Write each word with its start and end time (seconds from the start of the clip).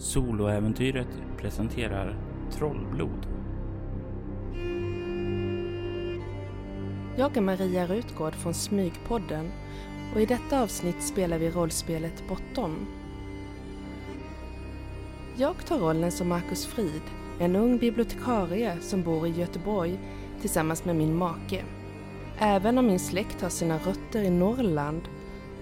Soloäventyret 0.00 1.08
presenterar 1.36 2.16
Trollblod. 2.50 3.26
Jag 7.16 7.36
är 7.36 7.40
Maria 7.40 7.86
Rutgård 7.86 8.34
från 8.34 8.54
Smygpodden 8.54 9.50
och 10.14 10.20
i 10.20 10.26
detta 10.26 10.62
avsnitt 10.62 11.02
spelar 11.02 11.38
vi 11.38 11.50
rollspelet 11.50 12.28
Bortom. 12.28 12.86
Jag 15.36 15.66
tar 15.66 15.78
rollen 15.78 16.12
som 16.12 16.28
Marcus 16.28 16.66
Frid, 16.66 17.02
en 17.40 17.56
ung 17.56 17.78
bibliotekarie 17.78 18.76
som 18.80 19.02
bor 19.02 19.26
i 19.26 19.30
Göteborg 19.30 19.98
tillsammans 20.40 20.84
med 20.84 20.96
min 20.96 21.16
make. 21.16 21.64
Även 22.38 22.78
om 22.78 22.86
min 22.86 23.00
släkt 23.00 23.42
har 23.42 23.48
sina 23.48 23.78
rötter 23.78 24.22
i 24.22 24.30
Norrland 24.30 25.02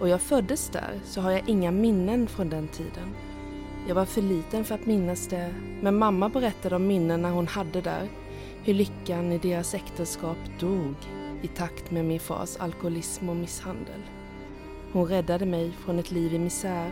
och 0.00 0.08
jag 0.08 0.20
föddes 0.20 0.70
där 0.70 1.00
så 1.04 1.20
har 1.20 1.30
jag 1.30 1.48
inga 1.48 1.70
minnen 1.70 2.26
från 2.26 2.48
den 2.50 2.68
tiden. 2.68 3.14
Jag 3.88 3.94
var 3.94 4.04
för 4.04 4.22
liten 4.22 4.64
för 4.64 4.74
att 4.74 4.86
minnas 4.86 5.26
det, 5.26 5.54
men 5.80 5.98
mamma 5.98 6.28
berättade 6.28 6.76
om 6.76 6.86
minnena 6.86 7.30
hon 7.30 7.46
hade 7.46 7.80
där. 7.80 8.08
Hur 8.62 8.74
lyckan 8.74 9.32
i 9.32 9.38
deras 9.38 9.74
äktenskap 9.74 10.36
dog 10.60 10.94
i 11.42 11.48
takt 11.48 11.90
med 11.90 12.04
min 12.04 12.20
fars 12.20 12.56
alkoholism 12.56 13.28
och 13.28 13.36
misshandel. 13.36 14.00
Hon 14.92 15.06
räddade 15.06 15.46
mig 15.46 15.72
från 15.72 15.98
ett 15.98 16.10
liv 16.10 16.34
i 16.34 16.38
misär 16.38 16.90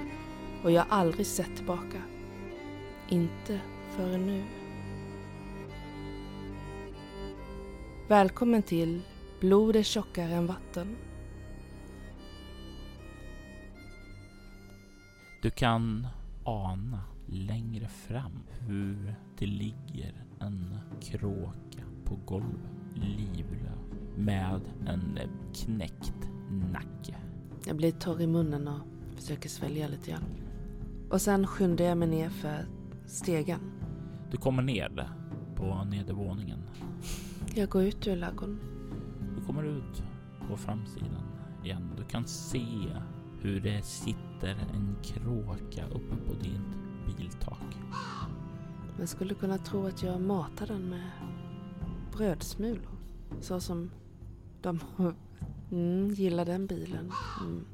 och 0.64 0.70
jag 0.70 0.82
har 0.82 0.98
aldrig 0.98 1.26
sett 1.26 1.56
tillbaka. 1.56 2.02
Inte 3.08 3.60
förrän 3.96 4.26
nu. 4.26 4.44
Välkommen 8.08 8.62
till 8.62 9.02
Blod 9.40 9.76
är 9.76 9.82
tjockare 9.82 10.32
än 10.32 10.46
vatten. 10.46 10.96
Du 15.42 15.50
kan 15.50 16.06
ana 16.46 17.00
längre 17.26 17.88
fram 17.88 18.42
hur 18.48 19.14
det 19.38 19.46
ligger 19.46 20.24
en 20.40 20.78
kråka 21.00 21.82
på 22.04 22.16
golvet, 22.26 22.70
livlös, 22.94 23.78
med 24.16 24.60
en 24.86 25.18
knäckt 25.54 26.30
nacke. 26.72 27.16
Jag 27.66 27.76
blir 27.76 27.92
torr 27.92 28.20
i 28.20 28.26
munnen 28.26 28.68
och 28.68 28.80
försöker 29.16 29.48
svälja 29.48 29.88
lite 29.88 30.10
grann. 30.10 30.24
Och 31.10 31.20
sen 31.20 31.46
skyndar 31.46 31.84
jag 31.84 31.98
mig 31.98 32.08
ner 32.08 32.30
för 32.30 32.66
stegen. 33.06 33.60
Du 34.30 34.36
kommer 34.36 34.62
ner 34.62 35.10
på 35.56 35.84
nedervåningen. 35.84 36.62
Jag 37.54 37.68
går 37.68 37.82
ut 37.82 38.06
ur 38.06 38.16
ladugården. 38.16 38.58
Du 39.38 39.44
kommer 39.44 39.64
ut 39.64 40.02
på 40.48 40.56
framsidan 40.56 41.22
igen. 41.64 41.90
Du 41.96 42.04
kan 42.04 42.26
se 42.26 42.66
hur 43.40 43.60
det 43.60 43.84
sitter 43.84 44.25
en 44.44 44.96
kråka 45.02 45.86
uppe 45.86 46.16
på 46.26 46.32
ditt 46.32 47.16
biltak. 47.16 47.76
Man 48.98 49.06
skulle 49.06 49.34
kunna 49.34 49.58
tro 49.58 49.86
att 49.86 50.02
jag 50.02 50.20
matar 50.20 50.66
den 50.66 50.88
med 50.88 51.10
brödsmulor. 52.12 52.90
Så 53.40 53.60
som 53.60 53.90
de 54.62 54.80
mm, 55.70 56.14
gillar 56.14 56.44
den 56.44 56.66
bilen. 56.66 57.12
Mm. 57.40 57.64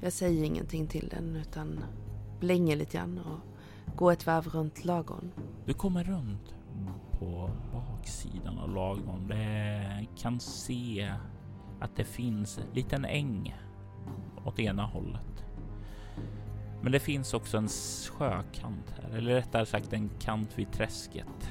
Jag 0.00 0.12
säger 0.12 0.44
ingenting 0.44 0.86
till 0.86 1.08
den 1.08 1.36
utan 1.36 1.84
blänger 2.40 2.76
lite 2.76 2.96
grann 2.96 3.18
och 3.18 3.96
går 3.96 4.12
ett 4.12 4.26
varv 4.26 4.48
runt 4.48 4.84
lagorn. 4.84 5.32
Du 5.66 5.74
kommer 5.74 6.04
runt 6.04 6.54
på 7.18 7.50
baksidan 7.72 8.58
av 8.58 8.74
lagorn. 8.74 9.28
Du 9.28 10.06
kan 10.16 10.40
se 10.40 11.12
att 11.80 11.96
det 11.96 12.04
finns 12.04 12.58
en 12.58 12.74
liten 12.74 13.04
äng 13.04 13.56
åt 14.44 14.58
ena 14.58 14.86
hållet. 14.86 15.31
Men 16.82 16.92
det 16.92 17.00
finns 17.00 17.34
också 17.34 17.56
en 17.56 17.68
sjökant 18.12 18.94
här, 18.96 19.18
eller 19.18 19.34
rättare 19.34 19.66
sagt 19.66 19.92
en 19.92 20.08
kant 20.08 20.58
vid 20.58 20.72
träsket. 20.72 21.50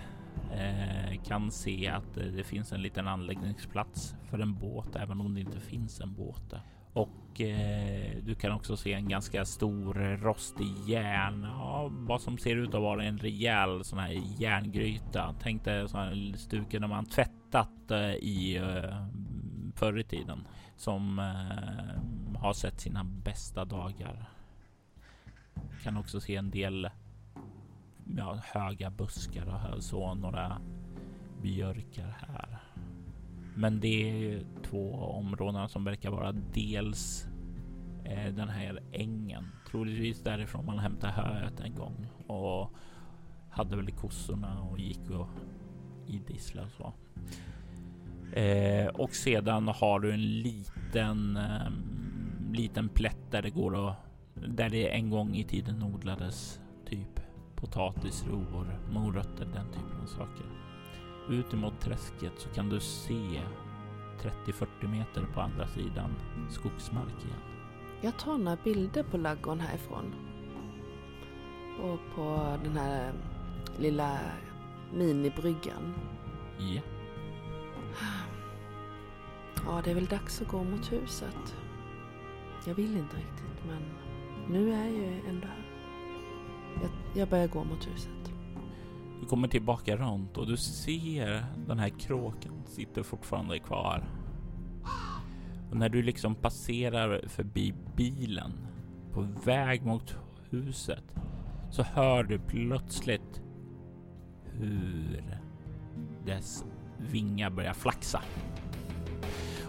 Eh, 0.54 1.24
kan 1.24 1.52
se 1.52 1.88
att 1.88 2.18
eh, 2.18 2.24
det 2.24 2.44
finns 2.44 2.72
en 2.72 2.82
liten 2.82 3.08
anläggningsplats 3.08 4.16
för 4.30 4.40
en 4.40 4.60
båt, 4.60 4.96
även 4.96 5.22
om 5.22 5.34
det 5.34 5.42
inte 5.42 5.60
finns 5.60 6.02
en 6.02 6.14
båt 6.14 6.50
där. 6.50 6.62
Och 6.94 7.42
eh, 7.42 8.18
du 8.24 8.36
kan 8.36 8.52
också 8.52 8.78
se 8.78 8.94
en 8.94 9.10
ganska 9.10 9.46
stor 9.46 9.94
rostig 10.18 10.68
järn, 10.88 11.42
ja, 11.44 11.90
vad 11.92 12.22
som 12.22 12.38
ser 12.38 12.56
ut 12.56 12.74
att 12.74 12.82
vara 12.82 13.04
en 13.04 13.18
rejäl 13.18 13.84
sån 13.84 14.00
här 14.00 14.22
järngryta. 14.38 15.36
Tänk 15.42 15.64
dig 15.64 15.90
sån 15.90 16.00
här 16.00 16.38
stuken 16.38 16.82
när 16.82 16.88
man 16.88 17.06
tvättat 17.06 17.92
eh, 17.92 18.14
i 18.14 18.58
eh, 18.58 19.08
förr 19.76 20.00
i 20.00 20.04
tiden 20.04 20.48
som 20.76 21.20
eh, 21.20 22.40
har 22.42 22.54
sett 22.54 22.80
sina 22.80 23.04
bästa 23.04 23.66
dagar. 23.66 24.30
Kan 25.84 25.98
också 25.98 26.20
se 26.20 26.36
en 26.36 26.52
del 26.52 26.90
ja, 28.18 28.40
höga 28.44 28.90
buskar 28.90 29.74
och 29.76 29.84
så 29.84 30.14
några 30.14 30.62
björkar 31.42 32.18
här. 32.20 32.60
Men 33.56 33.80
det 33.80 33.88
är 33.88 34.46
två 34.64 34.94
områden 34.94 35.70
som 35.70 35.84
verkar 35.84 36.12
vara 36.12 36.32
dels 36.32 37.28
eh, 38.04 38.34
den 38.34 38.50
här 38.50 38.80
ängen, 38.92 39.52
troligtvis 39.72 40.24
därifrån 40.24 40.66
man 40.66 40.80
hämtade 40.80 41.14
höet 41.14 41.60
en 41.60 41.76
gång 41.76 42.08
och 42.28 42.72
hade 43.50 43.76
väl 43.76 43.92
kossorna 43.92 44.62
och 44.62 44.80
gick 44.80 45.10
och 45.10 45.28
idissla 46.08 46.62
och 46.62 46.72
så. 46.72 46.94
Eh, 48.40 48.88
och 48.88 49.16
sedan 49.16 49.68
har 49.68 50.00
du 50.00 50.14
en 50.14 50.42
liten, 50.42 51.38
eh, 51.38 51.72
liten 52.52 52.90
plätt 52.90 53.32
där 53.32 53.42
det 53.42 53.50
går 53.50 53.90
att 53.90 54.11
där 54.34 54.70
det 54.70 54.88
en 54.88 55.10
gång 55.10 55.36
i 55.36 55.44
tiden 55.44 55.84
odlades 55.84 56.60
typ 56.86 57.20
potatis, 57.56 58.26
rovor, 58.28 58.80
morötter, 58.92 59.46
den 59.46 59.68
typen 59.72 60.02
av 60.04 60.06
saker. 60.06 60.46
Ut 61.30 61.54
emot 61.54 61.80
träsket 61.82 62.34
så 62.38 62.50
kan 62.50 62.70
du 62.70 62.80
se 62.80 63.42
30-40 64.46 64.88
meter 64.88 65.26
på 65.34 65.42
andra 65.42 65.68
sidan 65.68 66.16
skogsmark 66.50 67.26
igen. 67.26 67.40
Jag 68.02 68.20
tar 68.20 68.38
några 68.38 68.58
bilder 68.64 69.04
på 69.04 69.18
laggården 69.18 69.60
härifrån. 69.60 70.16
Och 71.82 72.00
på 72.16 72.58
den 72.64 72.78
här 72.78 73.14
lilla 73.80 74.20
minibryggan. 74.94 75.94
Ja. 76.58 76.82
Ja, 79.66 79.82
det 79.84 79.92
är 79.92 79.96
väl 79.96 80.06
dags 80.06 80.42
att 80.42 80.48
gå 80.48 80.64
mot 80.64 80.92
huset. 80.92 81.56
Jag 82.66 82.76
vill 82.76 82.98
inte 82.98 83.18
riktigt, 83.18 83.66
men 83.68 83.82
nu 84.52 84.74
är 84.74 84.86
jag 84.86 84.92
ju 84.92 85.30
ändå 85.30 85.48
här. 85.48 85.66
Jag, 86.82 86.92
jag 87.22 87.30
börjar 87.30 87.48
gå 87.48 87.64
mot 87.64 87.88
huset. 87.88 88.34
Du 89.20 89.26
kommer 89.28 89.48
tillbaka 89.48 89.96
runt 89.96 90.38
och 90.38 90.48
du 90.48 90.58
ser 90.58 91.46
den 91.68 91.80
här 91.80 91.90
kråkan 91.90 92.64
sitter 92.66 93.04
fortfarande 93.04 93.60
kvar. 93.60 94.04
Och 95.70 95.78
när 95.78 95.90
du 95.90 96.02
liksom 96.02 96.36
passerar 96.36 97.28
förbi 97.28 97.74
bilen 97.96 98.52
på 99.14 99.28
väg 99.44 99.86
mot 99.86 100.16
huset 100.50 101.16
så 101.72 101.84
hör 101.84 102.24
du 102.24 102.40
plötsligt 102.40 103.42
hur 104.46 105.24
dess 106.26 106.66
vingar 106.98 107.50
börjar 107.50 107.74
flaxa. 107.74 108.22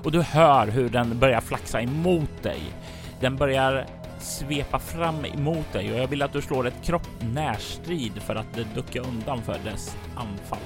Och 0.04 0.12
du 0.12 0.22
hör 0.22 0.66
hur 0.66 0.88
den 0.88 1.18
börjar 1.18 1.40
flaxa 1.40 1.82
emot 1.82 2.42
dig. 2.42 2.60
Den 3.20 3.36
börjar 3.36 3.86
svepa 4.24 4.78
fram 4.78 5.24
emot 5.24 5.72
dig 5.72 5.92
och 5.92 5.98
jag 5.98 6.06
vill 6.06 6.22
att 6.22 6.32
du 6.32 6.42
slår 6.42 6.66
ett 6.66 6.84
kropp 6.84 7.08
närstrid 7.34 8.22
för 8.22 8.34
att 8.34 8.74
ducka 8.74 9.00
undan 9.00 9.42
för 9.42 9.58
dess 9.64 9.96
anfall. 10.16 10.58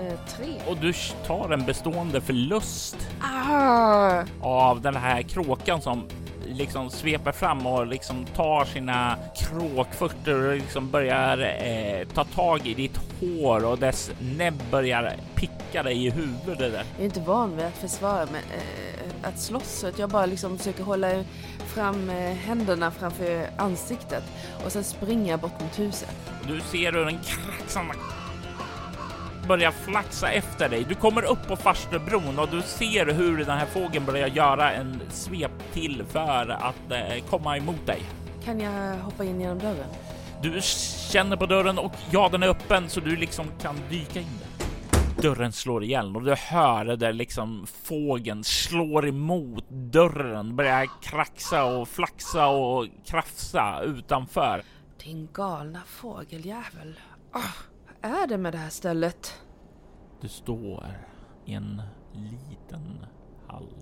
Eh, 0.00 0.18
tre. 0.36 0.54
Och 0.68 0.76
du 0.76 0.92
tar 1.26 1.50
en 1.50 1.66
bestående 1.66 2.20
förlust 2.20 2.96
Ah! 3.20 4.22
av 4.40 4.80
den 4.80 4.96
här 4.96 5.22
kråkan 5.22 5.80
som 5.80 6.08
liksom 6.46 6.90
sveper 6.90 7.32
fram 7.32 7.66
och 7.66 7.86
liksom 7.86 8.26
tar 8.26 8.64
sina 8.64 9.16
kråkfötter 9.36 10.48
och 10.48 10.54
liksom 10.56 10.90
börjar 10.90 11.38
eh, 11.38 12.06
ta 12.14 12.24
tag 12.24 12.66
i 12.66 12.74
ditt 12.74 13.00
hår 13.20 13.64
och 13.64 13.78
dess 13.78 14.10
näbb 14.36 14.62
börjar 14.70 15.16
picka 15.34 15.82
dig 15.82 16.06
i 16.06 16.10
huvudet. 16.10 16.72
Där. 16.72 16.84
Jag 16.94 17.00
är 17.00 17.04
inte 17.04 17.20
van 17.20 17.56
vid 17.56 17.66
att 17.66 17.76
försvara 17.76 18.26
mig, 18.26 18.42
eh, 18.54 18.87
att 19.22 19.40
slåss, 19.40 19.78
så 19.78 19.86
att 19.86 19.98
jag 19.98 20.10
bara 20.10 20.26
liksom 20.26 20.58
försöker 20.58 20.84
hålla 20.84 21.24
fram 21.74 22.10
eh, 22.10 22.34
händerna 22.34 22.90
framför 22.90 23.50
ansiktet 23.56 24.24
och 24.64 24.72
sen 24.72 24.84
springer 24.84 25.30
jag 25.30 25.40
bort 25.40 25.60
mot 25.60 25.78
huset. 25.78 26.16
Du 26.48 26.60
ser 26.60 26.92
hur 26.92 27.08
en 27.08 27.18
kraxande 27.18 27.94
börjar 29.48 29.70
flaxa 29.70 30.30
efter 30.30 30.68
dig. 30.68 30.84
Du 30.88 30.94
kommer 30.94 31.24
upp 31.24 31.48
på 31.48 31.56
Farstubron 31.56 32.38
och 32.38 32.48
du 32.48 32.62
ser 32.62 33.06
hur 33.06 33.38
den 33.38 33.58
här 33.58 33.66
fågeln 33.66 34.04
börjar 34.04 34.28
göra 34.28 34.72
en 34.72 35.00
svep 35.10 35.72
till 35.72 36.04
för 36.08 36.48
att 36.48 36.92
eh, 36.92 37.24
komma 37.30 37.56
emot 37.56 37.86
dig. 37.86 38.02
Kan 38.44 38.60
jag 38.60 38.96
hoppa 38.96 39.24
in 39.24 39.40
genom 39.40 39.58
dörren? 39.58 39.88
Du 40.42 40.60
känner 41.12 41.36
på 41.36 41.46
dörren 41.46 41.78
och 41.78 41.92
ja, 42.10 42.28
den 42.32 42.42
är 42.42 42.48
öppen 42.48 42.88
så 42.88 43.00
du 43.00 43.16
liksom 43.16 43.46
kan 43.62 43.76
dyka 43.90 44.20
in. 44.20 44.38
Dörren 45.22 45.52
slår 45.52 45.84
igen 45.84 46.16
och 46.16 46.22
du 46.22 46.34
hör 46.34 46.96
där 46.96 47.12
liksom 47.12 47.66
fågeln 47.66 48.44
slår 48.44 49.08
emot 49.08 49.64
dörren, 49.68 50.56
börjar 50.56 51.02
kraxa 51.02 51.64
och 51.64 51.88
flaxa 51.88 52.48
och 52.48 52.86
krafsa 53.04 53.80
utanför. 53.82 54.62
Din 55.04 55.28
galna 55.32 55.82
fågeljävel. 55.86 57.00
Oh, 57.34 57.56
vad 58.02 58.12
är 58.12 58.26
det 58.26 58.38
med 58.38 58.52
det 58.52 58.58
här 58.58 58.70
stället? 58.70 59.40
Du 60.20 60.28
står 60.28 60.86
i 61.44 61.52
en 61.54 61.82
liten 62.12 63.06
hall. 63.48 63.74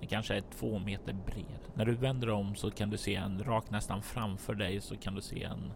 Den 0.00 0.08
kanske 0.08 0.36
är 0.36 0.42
två 0.58 0.78
meter 0.78 1.12
bred. 1.12 1.60
När 1.74 1.84
du 1.84 1.94
vänder 1.94 2.30
om 2.30 2.54
så 2.54 2.70
kan 2.70 2.90
du 2.90 2.96
se 2.96 3.14
en 3.14 3.44
rakt 3.44 3.70
nästan 3.70 4.02
framför 4.02 4.54
dig 4.54 4.80
så 4.80 4.96
kan 4.96 5.14
du 5.14 5.20
se 5.20 5.42
en 5.42 5.72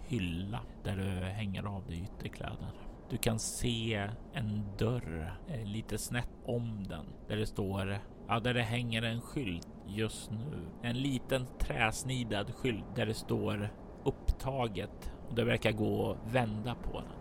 hylla 0.00 0.60
där 0.84 0.96
du 0.96 1.26
hänger 1.26 1.64
av 1.64 1.86
dig 1.86 2.02
ytterkläder. 2.02 2.81
Du 3.12 3.18
kan 3.18 3.38
se 3.38 4.08
en 4.32 4.62
dörr 4.78 5.38
eh, 5.48 5.64
lite 5.64 5.98
snett 5.98 6.30
om 6.44 6.84
den 6.88 7.06
där 7.28 7.36
det 7.36 7.46
står 7.46 7.98
Ja, 8.28 8.40
där 8.40 8.54
det 8.54 8.62
hänger 8.62 9.02
en 9.02 9.20
skylt 9.20 9.68
just 9.86 10.30
nu. 10.30 10.66
En 10.82 10.96
liten 10.98 11.46
träsnidad 11.58 12.54
skylt 12.54 12.96
där 12.96 13.06
det 13.06 13.14
står 13.14 13.68
upptaget 14.04 15.12
och 15.28 15.34
det 15.34 15.44
verkar 15.44 15.72
gå 15.72 16.10
att 16.10 16.34
vända 16.34 16.74
på 16.74 17.00
den. 17.00 17.18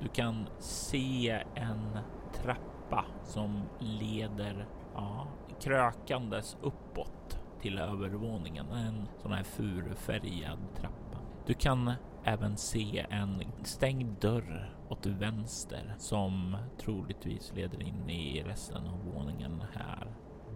Du 0.00 0.08
kan 0.08 0.48
se 0.58 1.42
en 1.54 1.98
trappa 2.34 3.04
som 3.24 3.62
leder 3.78 4.66
ja, 4.94 5.28
krökandes 5.60 6.56
uppåt 6.62 7.38
till 7.60 7.78
övervåningen. 7.78 8.66
En 8.70 9.08
sån 9.22 9.32
här 9.32 9.44
furufärgad 9.44 10.58
trappa. 10.76 11.18
Du 11.46 11.54
kan 11.54 11.92
även 12.24 12.56
se 12.56 13.06
en 13.10 13.42
stängd 13.62 14.20
dörr 14.20 14.74
åt 14.88 15.06
vänster 15.06 15.94
som 15.98 16.56
troligtvis 16.80 17.52
leder 17.54 17.82
in 17.82 18.10
i 18.10 18.42
resten 18.42 18.86
av 18.86 19.14
våningen 19.14 19.62
här. 19.74 20.14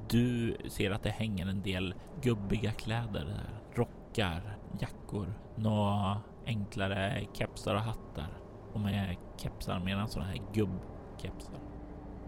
Du 0.09 0.57
ser 0.69 0.91
att 0.91 1.03
det 1.03 1.11
hänger 1.11 1.47
en 1.47 1.63
del 1.63 1.95
gubbiga 2.23 2.73
kläder 2.73 3.25
där. 3.25 3.61
Rockar, 3.75 4.57
jackor, 4.81 5.35
några 5.57 6.21
enklare 6.47 7.27
kepsar 7.33 7.75
och 7.75 7.81
hattar. 7.81 8.29
Och 8.73 8.81
med 8.81 9.17
kepsar 9.37 9.79
menar 9.79 10.07
sådana 10.07 10.31
här 10.31 10.43
gubbkepsar. 10.53 11.61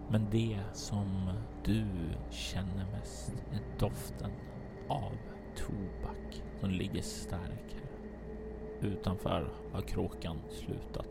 Men 0.09 0.29
det 0.29 0.59
som 0.73 1.29
du 1.65 1.85
känner 2.29 2.85
mest 2.91 3.33
är 3.51 3.79
doften 3.79 4.31
av 4.89 5.11
tobak 5.55 6.43
som 6.59 6.69
ligger 6.69 7.01
stark 7.01 7.73
här. 7.73 7.86
Utanför 8.81 9.49
har 9.73 9.81
kråkan 9.81 10.37
slutat. 10.49 11.07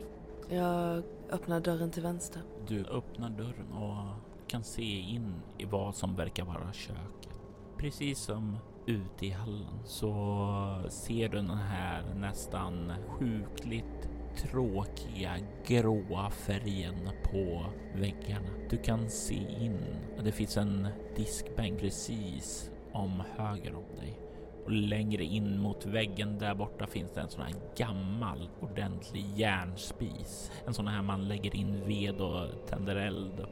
Jag 0.49 1.03
öppnar 1.31 1.61
dörren 1.61 1.91
till 1.91 2.03
vänster. 2.03 2.43
Du 2.69 2.85
öppnar 2.85 3.31
dörren 3.31 3.73
och 3.73 4.07
kan 4.49 4.65
se 4.65 5.01
in 5.01 5.35
i 5.59 5.65
vad 5.65 5.95
som 5.95 6.17
verkar 6.17 6.45
vara 6.45 6.73
köket. 6.73 7.41
Precis 7.77 8.19
som 8.19 8.57
ute 8.87 9.27
i 9.27 9.31
hallen 9.31 9.79
så 9.85 10.83
ser 10.89 11.29
du 11.29 11.37
den 11.37 11.51
här 11.51 12.15
nästan 12.15 12.93
sjukligt 13.09 14.09
tråkiga 14.37 15.37
gråa 15.67 16.31
färgen 16.31 17.11
på 17.25 17.67
väggarna. 17.95 18.49
Du 18.71 18.77
kan 18.77 19.11
se 19.11 19.47
in 19.61 19.79
det 20.27 20.33
finns 20.33 20.57
en 20.57 20.89
diskbänk 21.17 21.81
precis 21.81 22.71
om 22.93 23.23
höger 23.37 23.75
om 23.75 23.97
dig 23.99 24.26
och 24.67 24.73
längre 24.73 25.25
in 25.25 25.59
mot 25.61 25.87
väggen 25.87 26.39
där 26.39 26.55
borta 26.55 26.87
finns 26.87 27.13
det 27.13 27.21
en 27.21 27.29
sån 27.29 27.43
här 27.43 27.55
gammal 27.77 28.49
ordentlig 28.61 29.25
järnspis. 29.37 30.53
En 30.67 30.75
sån 30.75 30.87
här 30.87 31.03
man 31.03 31.29
lägger 31.29 31.57
in 31.57 31.87
ved 31.87 32.21
och 32.21 32.67
tänder 32.69 32.97
eld. 32.97 33.47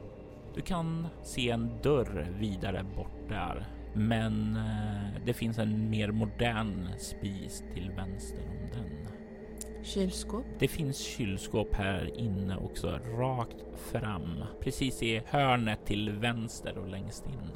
Du 0.55 0.61
kan 0.61 1.07
se 1.23 1.49
en 1.49 1.81
dörr 1.83 2.27
vidare 2.39 2.85
bort 2.95 3.29
där, 3.29 3.65
men 3.93 4.55
eh, 4.55 5.25
det 5.25 5.33
finns 5.33 5.57
en 5.57 5.89
mer 5.89 6.11
modern 6.11 6.89
spis 6.99 7.63
till 7.73 7.91
vänster 7.91 8.43
om 8.49 8.69
den. 8.73 9.07
Kylskåp? 9.83 10.45
Det 10.59 10.67
finns 10.67 10.97
kylskåp 10.97 11.75
här 11.75 12.19
inne 12.19 12.57
också, 12.57 12.99
rakt 13.17 13.65
fram, 13.91 14.43
precis 14.61 15.03
i 15.03 15.21
hörnet 15.25 15.85
till 15.85 16.11
vänster 16.11 16.77
och 16.77 16.87
längst 16.87 17.25
in. 17.27 17.51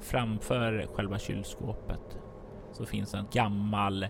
Framför 0.00 0.86
själva 0.94 1.18
kylskåpet 1.18 2.18
så 2.72 2.86
finns 2.86 3.14
en 3.14 3.26
gammal 3.32 4.06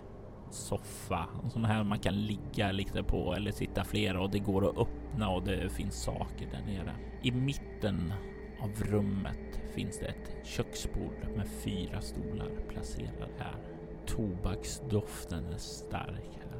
soffa, 0.50 1.26
en 1.44 1.50
sån 1.50 1.64
här 1.64 1.84
man 1.84 1.98
kan 1.98 2.14
ligga 2.14 2.72
lite 2.72 3.02
på 3.02 3.34
eller 3.34 3.52
sitta 3.52 3.84
flera 3.84 4.20
och 4.20 4.30
det 4.30 4.38
går 4.38 4.68
att 4.68 4.78
öppna 4.78 5.28
och 5.28 5.42
det 5.42 5.72
finns 5.72 6.02
saker 6.02 6.48
där 6.50 6.72
nere. 6.72 6.94
I 7.22 7.30
mitten 7.30 8.12
av 8.62 8.70
rummet 8.82 9.60
finns 9.74 9.98
det 9.98 10.06
ett 10.06 10.46
köksbord 10.46 11.26
med 11.36 11.48
fyra 11.48 12.00
stolar 12.00 12.50
placerade 12.68 13.32
här. 13.38 13.56
Tobaksdoften 14.06 15.44
är 15.52 15.58
stark 15.58 16.38
här. 16.40 16.50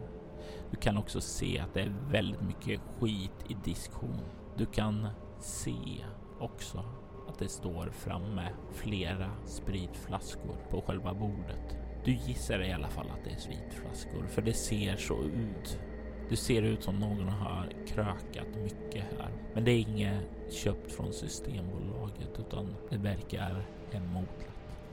Du 0.70 0.76
kan 0.76 0.98
också 0.98 1.20
se 1.20 1.58
att 1.58 1.74
det 1.74 1.80
är 1.80 1.94
väldigt 2.10 2.42
mycket 2.42 2.80
skit 2.98 3.44
i 3.48 3.56
diskhon. 3.64 4.20
Du 4.56 4.66
kan 4.66 5.08
se 5.38 6.04
också 6.40 6.84
att 7.28 7.38
det 7.38 7.48
står 7.48 7.90
framme 7.90 8.48
flera 8.72 9.30
spritflaskor 9.44 10.56
på 10.70 10.82
själva 10.82 11.14
bordet. 11.14 11.79
Du 12.04 12.12
gissar 12.12 12.62
i 12.62 12.72
alla 12.72 12.88
fall 12.88 13.10
att 13.10 13.24
det 13.24 13.30
är 13.30 13.36
spritflaskor, 13.36 14.26
för 14.28 14.42
det 14.42 14.52
ser 14.52 14.96
så 14.96 15.22
ut. 15.22 15.78
Det 16.28 16.36
ser 16.36 16.62
ut 16.62 16.82
som 16.82 16.96
någon 16.96 17.28
har 17.28 17.72
krökat 17.86 18.56
mycket 18.62 19.04
här, 19.18 19.30
men 19.54 19.64
det 19.64 19.70
är 19.70 19.78
inget 19.78 20.24
köpt 20.50 20.92
från 20.92 21.12
Systembolaget 21.12 22.38
utan 22.38 22.76
det 22.90 22.96
verkar 22.96 23.66
hemodlat. 23.92 24.49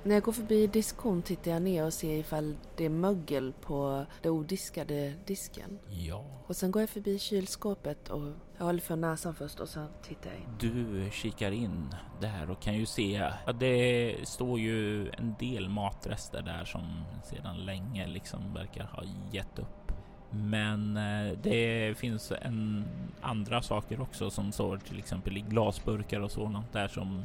När 0.07 0.15
jag 0.15 0.23
går 0.23 0.31
förbi 0.31 0.67
diskon 0.67 1.21
tittar 1.21 1.51
jag 1.51 1.61
ner 1.61 1.85
och 1.85 1.93
ser 1.93 2.17
ifall 2.17 2.55
det 2.77 2.85
är 2.85 2.89
mögel 2.89 3.53
på 3.61 4.05
den 4.21 4.31
odiskade 4.31 5.13
disken. 5.25 5.79
Ja. 5.89 6.25
Och 6.47 6.55
sen 6.55 6.71
går 6.71 6.81
jag 6.81 6.89
förbi 6.89 7.19
kylskåpet 7.19 8.09
och 8.09 8.33
jag 8.57 8.65
håller 8.65 8.79
för 8.79 8.95
näsan 8.95 9.35
först 9.35 9.59
och 9.59 9.69
sen 9.69 9.87
tittar 10.03 10.29
jag 10.29 10.39
in. 10.39 10.47
Du 10.59 11.09
kikar 11.11 11.51
in 11.51 11.95
där 12.21 12.51
och 12.51 12.61
kan 12.61 12.75
ju 12.75 12.85
se 12.85 13.31
att 13.45 13.59
det 13.59 14.15
står 14.23 14.59
ju 14.59 15.09
en 15.09 15.35
del 15.39 15.69
matrester 15.69 16.41
där 16.41 16.65
som 16.65 17.03
sedan 17.23 17.65
länge 17.65 18.07
liksom 18.07 18.53
verkar 18.53 18.83
ha 18.83 19.03
gett 19.31 19.59
upp. 19.59 19.91
Men 20.29 20.97
eh, 20.97 21.37
det 21.43 21.97
finns 21.97 22.31
en 22.41 22.85
andra 23.21 23.61
saker 23.61 24.01
också 24.01 24.29
som 24.29 24.51
står 24.51 24.77
till 24.77 24.99
exempel 24.99 25.37
i 25.37 25.41
glasburkar 25.41 26.19
och 26.19 26.31
sådant 26.31 26.73
där 26.73 26.87
som 26.87 27.23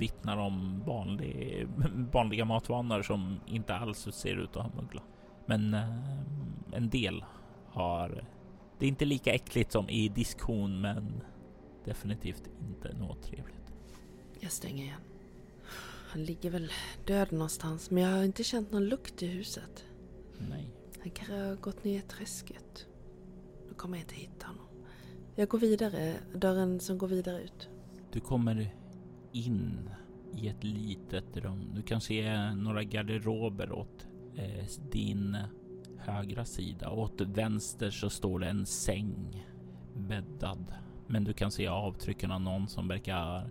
vittnar 0.00 0.36
om 0.36 0.82
vanlig, 0.86 1.66
vanliga 2.12 2.44
matvanor 2.44 3.02
som 3.02 3.40
inte 3.46 3.74
alls 3.74 4.08
ser 4.12 4.36
ut 4.36 4.56
att 4.56 4.62
ha 4.62 4.82
mögla. 4.82 5.02
Men 5.46 5.74
eh, 5.74 6.12
en 6.72 6.90
del 6.90 7.24
har. 7.66 8.24
Det 8.78 8.86
är 8.86 8.88
inte 8.88 9.04
lika 9.04 9.32
äckligt 9.32 9.72
som 9.72 9.88
i 9.88 10.08
diskon, 10.08 10.80
men 10.80 11.22
definitivt 11.84 12.42
inte 12.60 12.92
något 12.98 13.22
trevligt. 13.22 13.72
Jag 14.40 14.52
stänger 14.52 14.84
igen. 14.84 15.00
Han 16.10 16.24
ligger 16.24 16.50
väl 16.50 16.72
död 17.06 17.32
någonstans, 17.32 17.90
men 17.90 18.02
jag 18.02 18.10
har 18.16 18.24
inte 18.24 18.44
känt 18.44 18.72
någon 18.72 18.84
lukt 18.84 19.22
i 19.22 19.26
huset. 19.26 19.84
Nej. 20.38 20.70
Han 21.02 21.10
kanske 21.10 21.34
har 21.34 21.56
gått 21.56 21.84
ner 21.84 21.98
i 21.98 22.02
träsket. 22.02 22.86
Då 23.68 23.74
kommer 23.74 23.96
jag 23.96 24.04
inte 24.04 24.14
hitta 24.14 24.46
honom. 24.46 24.66
Jag 25.34 25.48
går 25.48 25.58
vidare, 25.58 26.14
dörren 26.34 26.80
som 26.80 26.98
går 26.98 27.08
vidare 27.08 27.42
ut. 27.42 27.68
Du 28.12 28.20
kommer 28.20 28.74
in 29.32 29.90
i 30.36 30.48
ett 30.48 30.64
litet 30.64 31.36
rum. 31.36 31.72
Du 31.74 31.82
kan 31.82 32.00
se 32.00 32.54
några 32.54 32.84
garderober 32.84 33.72
åt 33.72 34.06
eh, 34.36 34.64
din 34.92 35.36
högra 35.98 36.44
sida. 36.44 36.90
Åt 36.90 37.20
vänster 37.20 37.90
så 37.90 38.10
står 38.10 38.38
det 38.38 38.46
en 38.46 38.66
säng 38.66 39.46
bäddad. 39.96 40.74
Men 41.06 41.24
du 41.24 41.32
kan 41.32 41.50
se 41.50 41.66
avtrycken 41.66 42.30
av 42.30 42.40
någon 42.40 42.68
som 42.68 42.88
verkar 42.88 43.14
ha 43.14 43.42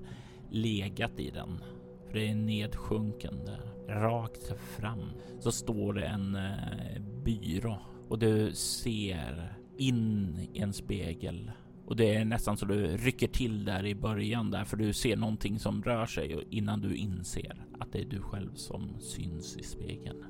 legat 0.49 1.19
i 1.19 1.29
den. 1.29 1.59
För 2.07 2.13
det 2.13 2.27
är 2.27 2.35
nedsjunken 2.35 3.45
där. 3.45 3.61
Rakt 3.87 4.59
fram 4.59 5.11
så 5.39 5.51
står 5.51 5.93
det 5.93 6.05
en 6.05 6.35
eh, 6.35 7.01
byrå 7.23 7.77
och 8.09 8.19
du 8.19 8.53
ser 8.53 9.53
in 9.77 10.39
i 10.53 10.59
en 10.59 10.73
spegel 10.73 11.51
och 11.89 11.95
det 11.95 12.15
är 12.15 12.25
nästan 12.25 12.57
så 12.57 12.65
du 12.65 12.97
rycker 12.97 13.27
till 13.27 13.65
där 13.65 13.85
i 13.85 13.95
början 13.95 14.51
där 14.51 14.65
för 14.65 14.77
du 14.77 14.93
ser 14.93 15.15
någonting 15.15 15.59
som 15.59 15.83
rör 15.83 16.05
sig 16.05 16.47
innan 16.49 16.81
du 16.81 16.95
inser 16.95 17.65
att 17.79 17.91
det 17.91 17.99
är 17.99 18.05
du 18.05 18.21
själv 18.21 18.55
som 18.55 18.99
syns 18.99 19.57
i 19.57 19.63
spegeln. 19.63 20.25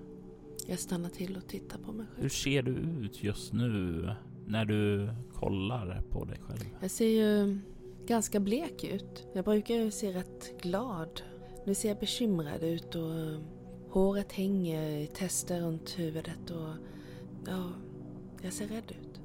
Jag 0.68 0.80
stannar 0.80 1.10
till 1.10 1.38
och 1.38 1.48
tittar 1.48 1.78
på 1.78 1.92
mig 1.92 2.06
själv. 2.06 2.22
Hur 2.22 2.30
ser 2.30 2.62
du 2.62 2.72
ut 2.72 3.24
just 3.24 3.54
nu 3.54 4.10
när 4.48 4.66
du 4.66 5.10
kollar 5.34 6.02
på 6.10 6.26
dig 6.26 6.40
själv? 6.42 6.66
Jag 6.82 6.92
ser 6.92 7.08
ju 7.08 7.60
ganska 8.08 8.40
blek 8.40 8.84
ut. 8.84 9.28
Jag 9.34 9.46
brukar 9.46 9.76
ju 9.76 9.92
se 9.92 10.14
rätt 10.14 10.62
glad. 10.62 11.22
Nu 11.66 11.76
ser 11.76 11.90
jag 11.90 12.00
bekymrad 12.00 12.64
ut 12.64 12.96
och 12.96 13.16
eh, 13.16 13.40
håret 13.90 14.32
hänger 14.32 14.90
i 14.90 15.08
tester 15.08 15.62
runt 15.62 16.00
huvudet 16.00 16.50
och 16.50 16.74
ja, 17.48 17.72
jag 18.42 18.54
ser 18.54 18.68
rädd 18.68 18.92
ut. 19.02 19.22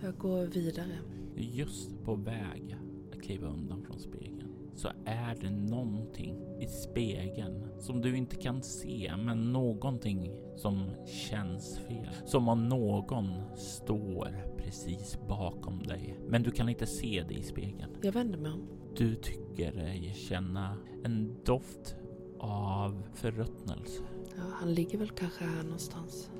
Jag 0.00 0.18
går 0.18 0.46
vidare. 0.46 0.98
Just 1.36 2.04
på 2.04 2.14
väg 2.14 2.76
att 3.12 3.22
kliva 3.22 3.48
undan 3.48 3.82
från 3.82 3.98
spegeln 3.98 4.52
så 4.74 4.88
är 5.04 5.34
det 5.40 5.50
någonting 5.50 6.36
i 6.60 6.66
spegeln 6.66 7.68
som 7.78 8.00
du 8.00 8.16
inte 8.16 8.36
kan 8.36 8.62
se, 8.62 9.12
men 9.18 9.52
någonting 9.52 10.30
som 10.56 10.90
känns 11.06 11.78
fel. 11.78 12.08
Som 12.26 12.48
om 12.48 12.68
någon 12.68 13.56
står 13.56 14.54
precis 14.58 15.18
bakom 15.28 15.82
dig, 15.82 16.20
men 16.28 16.42
du 16.42 16.50
kan 16.50 16.68
inte 16.68 16.86
se 16.86 17.24
det 17.28 17.34
i 17.34 17.42
spegeln. 17.42 17.96
Jag 18.02 18.12
vänder 18.12 18.38
mig 18.38 18.52
om. 18.52 18.68
Du 18.96 19.14
tycker 19.14 19.72
dig 19.72 20.14
känna 20.14 20.76
en 21.04 21.36
doft 21.44 21.96
av 22.38 23.02
förruttnelse. 23.14 24.02
Ja, 24.36 24.42
han 24.52 24.74
ligger 24.74 24.98
väl 24.98 25.10
kanske 25.10 25.44
här 25.44 25.62
någonstans. 25.62 26.30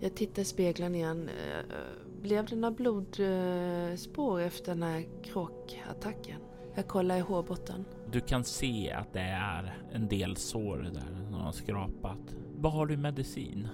Jag 0.00 0.14
tittar 0.14 0.42
i 0.42 0.44
spegeln 0.44 0.94
igen. 0.94 1.28
Eh, 1.28 1.76
Blev 2.22 2.46
det 2.46 2.56
några 2.56 2.74
blodspår 2.74 4.40
efter 4.40 4.74
den 4.74 4.82
här 4.82 5.06
kråkattacken? 5.22 6.40
Jag 6.74 6.88
kollar 6.88 7.16
i 7.16 7.20
hårbotten. 7.20 7.84
Du 8.10 8.20
kan 8.20 8.44
se 8.44 8.92
att 8.92 9.12
det 9.12 9.20
är 9.20 9.74
en 9.92 10.08
del 10.08 10.36
sår 10.36 10.76
där 10.76 11.30
någon 11.30 11.40
har 11.40 11.52
skrapat. 11.52 12.36
Vad 12.56 12.72
har 12.72 12.86
du 12.86 12.96
medicin? 12.96 13.68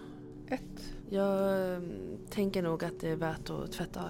Ett. 0.49 0.95
Jag 1.11 1.67
mm, 1.77 2.19
tänker 2.31 2.63
nog 2.63 2.85
att 2.85 3.01
det 3.01 3.09
är 3.09 3.17
värt 3.17 3.51
att 3.51 3.73
tvätta, 3.73 4.03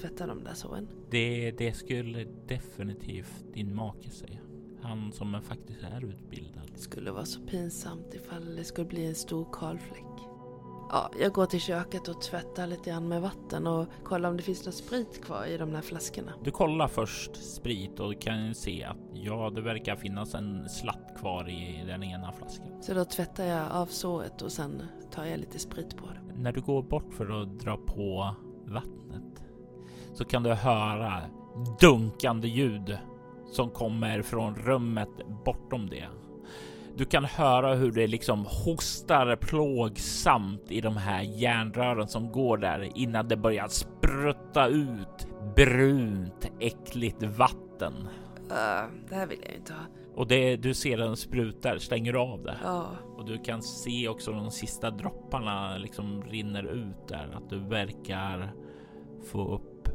tvätta 0.00 0.26
de 0.26 0.44
där 0.44 0.54
såren. 0.54 0.88
Det, 1.10 1.50
det 1.50 1.72
skulle 1.72 2.26
definitivt 2.46 3.44
din 3.54 3.74
make 3.74 4.10
säga. 4.10 4.38
Han 4.82 5.12
som 5.12 5.40
faktiskt 5.42 5.82
är 5.82 6.04
utbildad. 6.04 6.70
Det 6.74 6.80
skulle 6.80 7.10
vara 7.10 7.24
så 7.24 7.40
pinsamt 7.40 8.14
ifall 8.14 8.56
det 8.56 8.64
skulle 8.64 8.86
bli 8.86 9.06
en 9.06 9.14
stor 9.14 9.46
kalfläck. 9.52 10.04
Ja, 10.90 11.10
jag 11.20 11.32
går 11.32 11.46
till 11.46 11.60
köket 11.60 12.08
och 12.08 12.20
tvättar 12.20 12.66
lite 12.66 12.90
grann 12.90 13.08
med 13.08 13.22
vatten 13.22 13.66
och 13.66 13.86
kollar 14.04 14.28
om 14.30 14.36
det 14.36 14.42
finns 14.42 14.64
någon 14.64 14.72
sprit 14.72 15.24
kvar 15.24 15.46
i 15.46 15.56
de 15.56 15.74
här 15.74 15.82
flaskorna. 15.82 16.32
Du 16.42 16.50
kollar 16.50 16.88
först 16.88 17.54
sprit 17.54 18.00
och 18.00 18.20
kan 18.20 18.54
se 18.54 18.84
att 18.84 18.96
ja, 19.12 19.50
det 19.54 19.60
verkar 19.60 19.96
finnas 19.96 20.34
en 20.34 20.68
slatt 20.68 21.14
kvar 21.18 21.48
i 21.48 21.84
den 21.86 22.02
ena 22.02 22.32
flaskan. 22.32 22.82
Så 22.82 22.94
då 22.94 23.04
tvättar 23.04 23.44
jag 23.44 23.72
av 23.72 23.86
såret 23.86 24.42
och 24.42 24.52
sen 24.52 24.82
tar 25.10 25.24
jag 25.24 25.38
lite 25.40 25.58
sprit 25.58 25.96
på 25.96 26.06
det. 26.06 26.40
När 26.42 26.52
du 26.52 26.60
går 26.60 26.82
bort 26.82 27.14
för 27.14 27.42
att 27.42 27.58
dra 27.60 27.76
på 27.76 28.34
vattnet 28.64 29.42
så 30.14 30.24
kan 30.24 30.42
du 30.42 30.54
höra 30.54 31.22
dunkande 31.80 32.48
ljud 32.48 32.98
som 33.52 33.70
kommer 33.70 34.22
från 34.22 34.54
rummet 34.54 35.08
bortom 35.44 35.88
det. 35.90 36.08
Du 36.96 37.04
kan 37.04 37.24
höra 37.24 37.74
hur 37.74 37.92
det 37.92 38.06
liksom 38.06 38.46
hostar 38.46 39.36
plågsamt 39.36 40.70
i 40.70 40.80
de 40.80 40.96
här 40.96 41.22
järnrören 41.22 42.08
som 42.08 42.32
går 42.32 42.58
där 42.58 42.90
innan 42.94 43.28
det 43.28 43.36
börjar 43.36 43.68
sprutta 43.68 44.66
ut 44.66 45.28
brunt 45.56 46.50
äckligt 46.60 47.22
vatten. 47.22 47.92
Uh, 48.50 48.90
det 49.08 49.14
här 49.14 49.26
vill 49.26 49.38
jag 49.46 49.54
inte 49.54 49.72
ha. 49.72 49.80
Och 50.14 50.26
det 50.26 50.56
du 50.56 50.74
ser 50.74 50.96
den 50.96 51.16
sprutar 51.16 51.78
stänger 51.78 52.14
av 52.14 52.42
det. 52.42 52.56
Ja. 52.64 52.86
Och 53.16 53.24
du 53.24 53.38
kan 53.38 53.62
se 53.62 54.08
också 54.08 54.32
de 54.32 54.50
sista 54.50 54.90
dropparna 54.90 55.76
liksom 55.76 56.22
rinner 56.22 56.64
ut 56.64 57.08
där. 57.08 57.30
Att 57.34 57.50
du 57.50 57.58
verkar 57.58 58.52
få 59.32 59.54
upp 59.54 59.88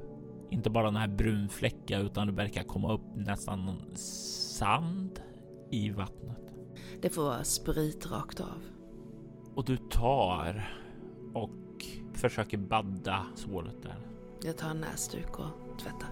inte 0.50 0.70
bara 0.70 0.86
den 0.86 0.96
här 0.96 1.08
brunfläcka 1.08 2.00
utan 2.00 2.28
du 2.28 2.34
verkar 2.34 2.64
komma 2.64 2.94
upp 2.94 3.16
nästan 3.16 3.82
sand 3.96 5.20
i 5.72 5.90
vattnet. 5.90 6.49
Det 7.02 7.10
får 7.10 7.24
vara 7.24 7.44
sprit 7.44 8.12
rakt 8.12 8.40
av. 8.40 8.62
Och 9.56 9.66
du 9.66 9.78
tar 9.78 10.76
och 11.34 11.86
försöker 12.14 12.58
badda 12.58 13.26
såret 13.36 13.84
där. 13.84 14.08
Jag 14.44 14.58
tar 14.58 14.70
en 14.70 14.82
näsduk 14.82 15.40
och 15.40 15.80
tvättar. 15.80 16.10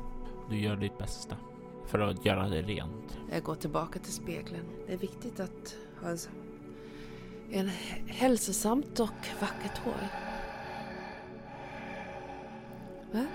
Du 0.50 0.60
gör 0.60 0.76
ditt 0.76 0.98
bästa 0.98 1.38
för 1.86 2.00
att 2.00 2.26
göra 2.26 2.50
det 2.50 2.62
rent. 2.62 3.18
Jag 3.32 3.44
går 3.44 3.56
tillbaka 3.56 4.00
till 4.00 4.14
spegeln. 4.14 4.66
Det 4.88 4.94
är 4.94 4.98
viktigt 4.98 5.40
att 5.40 5.76
ha 6.02 6.10
en, 6.10 6.18
en 7.52 7.68
hälsosamt 8.08 9.00
och 9.00 9.28
vackert 9.42 9.78
hår. 9.78 10.08
Va? 13.12 13.26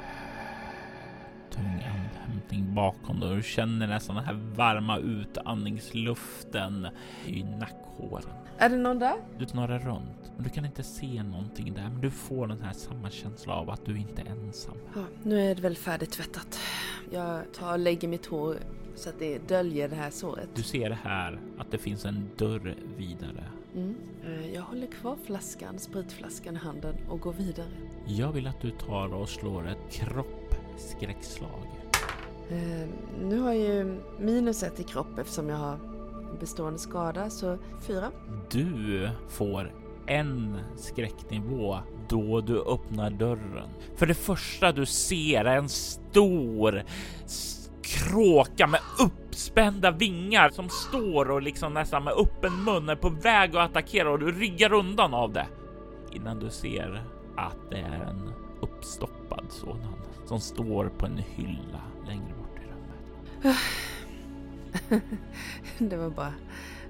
Tung 1.53 1.85
andhämtning 1.93 2.75
bakom 2.75 3.21
dig 3.21 3.31
och 3.31 3.37
du 3.37 3.43
känner 3.43 3.87
nästan 3.87 4.17
den 4.17 4.25
här 4.25 4.39
varma 4.57 4.99
utandningsluften 4.99 6.89
i 7.27 7.43
nackhåren. 7.45 8.31
Är 8.59 8.69
det 8.69 8.77
någon 8.77 8.99
där? 8.99 9.15
Du 9.39 9.47
snurrar 9.47 9.79
runt, 9.79 10.33
men 10.37 10.45
du 10.45 10.51
kan 10.51 10.65
inte 10.65 10.83
se 10.83 11.23
någonting 11.23 11.75
där. 11.75 11.83
Men 11.83 12.01
du 12.01 12.11
får 12.11 12.47
den 12.47 12.63
här 12.63 12.73
samma 12.73 13.11
känsla 13.11 13.55
av 13.55 13.71
att 13.71 13.87
du 13.87 13.99
inte 13.99 14.23
är 14.23 14.27
ensam. 14.27 14.75
Ja, 14.95 15.05
nu 15.23 15.51
är 15.51 15.55
det 15.55 15.63
väl 15.63 15.77
färdigtvättat. 15.77 16.59
Jag 17.11 17.53
tar 17.55 17.73
och 17.73 17.79
lägger 17.79 18.09
mitt 18.09 18.27
hår 18.27 18.57
så 18.95 19.09
att 19.09 19.19
det 19.19 19.49
döljer 19.49 19.89
det 19.89 19.97
här 19.97 20.11
såret. 20.11 20.49
Du 20.55 20.63
ser 20.63 20.91
här 20.91 21.41
att 21.59 21.71
det 21.71 21.79
finns 21.79 22.05
en 22.05 22.31
dörr 22.37 22.75
vidare. 22.97 23.45
Mm. 23.75 23.95
Eh, 24.25 24.55
Jag 24.55 24.63
håller 24.63 24.87
kvar 24.87 25.17
flaskan, 25.27 25.79
spritflaskan 25.79 26.55
i 26.57 26.59
handen 26.59 26.95
och 27.09 27.21
går 27.21 27.33
vidare. 27.33 27.69
Jag 28.07 28.33
vill 28.33 28.47
att 28.47 28.61
du 28.61 28.71
tar 28.71 29.15
och 29.15 29.29
slår 29.29 29.69
ett 29.69 29.93
kroppskräckslag. 30.73 31.67
Eh, 32.51 32.89
nu 33.23 33.39
har 33.39 33.53
jag 33.53 33.77
ju 33.77 34.01
minus 34.19 34.63
ett 34.63 34.81
i 34.81 34.83
kropp 34.83 35.19
eftersom 35.19 35.49
jag 35.49 35.57
har 35.57 35.73
en 35.73 36.39
bestående 36.41 36.79
skada, 36.79 37.31
så 37.31 37.59
fyra. 37.87 38.11
Du 38.51 39.11
får 39.29 39.73
en 40.07 40.59
skräcknivå 40.77 41.79
då 42.09 42.41
du 42.41 42.61
öppnar 42.61 43.11
dörren. 43.11 43.69
För 43.97 44.07
det 44.07 44.15
första 44.15 44.73
du 44.73 44.87
ser 44.87 45.45
är 45.45 45.57
en 45.57 45.69
stor 45.69 46.83
kråka 47.83 48.67
med 48.67 48.81
uppspända 49.01 49.91
vingar 49.91 50.51
som 50.51 50.69
står 50.69 51.31
och 51.31 51.43
liksom 51.43 51.75
nästan 51.75 52.05
med 52.05 52.13
öppen 52.13 52.65
mun 52.65 52.89
är 52.89 52.97
på 52.97 53.09
väg 53.09 53.57
att 53.57 53.71
attackera 53.71 54.11
och 54.11 54.19
du 54.19 54.33
ryggar 54.33 54.73
undan 54.73 55.15
av 55.15 55.33
det 55.33 55.47
innan 56.13 56.39
du 56.39 56.51
ser 56.51 57.03
att 57.37 57.71
det 57.71 57.79
är 57.79 58.01
en 58.01 58.33
uppstoppad 58.61 59.45
sådan 59.49 60.02
som 60.33 60.41
står 60.41 60.89
på 60.89 61.07
en 61.07 61.19
hylla 61.19 61.81
längre 62.07 62.35
bort 62.39 62.59
i 62.59 62.67
rummet. 62.73 63.57
det 65.91 65.97
var 65.97 66.11
bara 66.11 66.35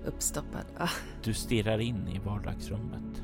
uppstoppad. 0.06 0.64
Ah. 0.78 0.88
Du 1.22 1.34
stirrar 1.34 1.78
in 1.78 2.08
i 2.08 2.18
vardagsrummet. 2.18 3.22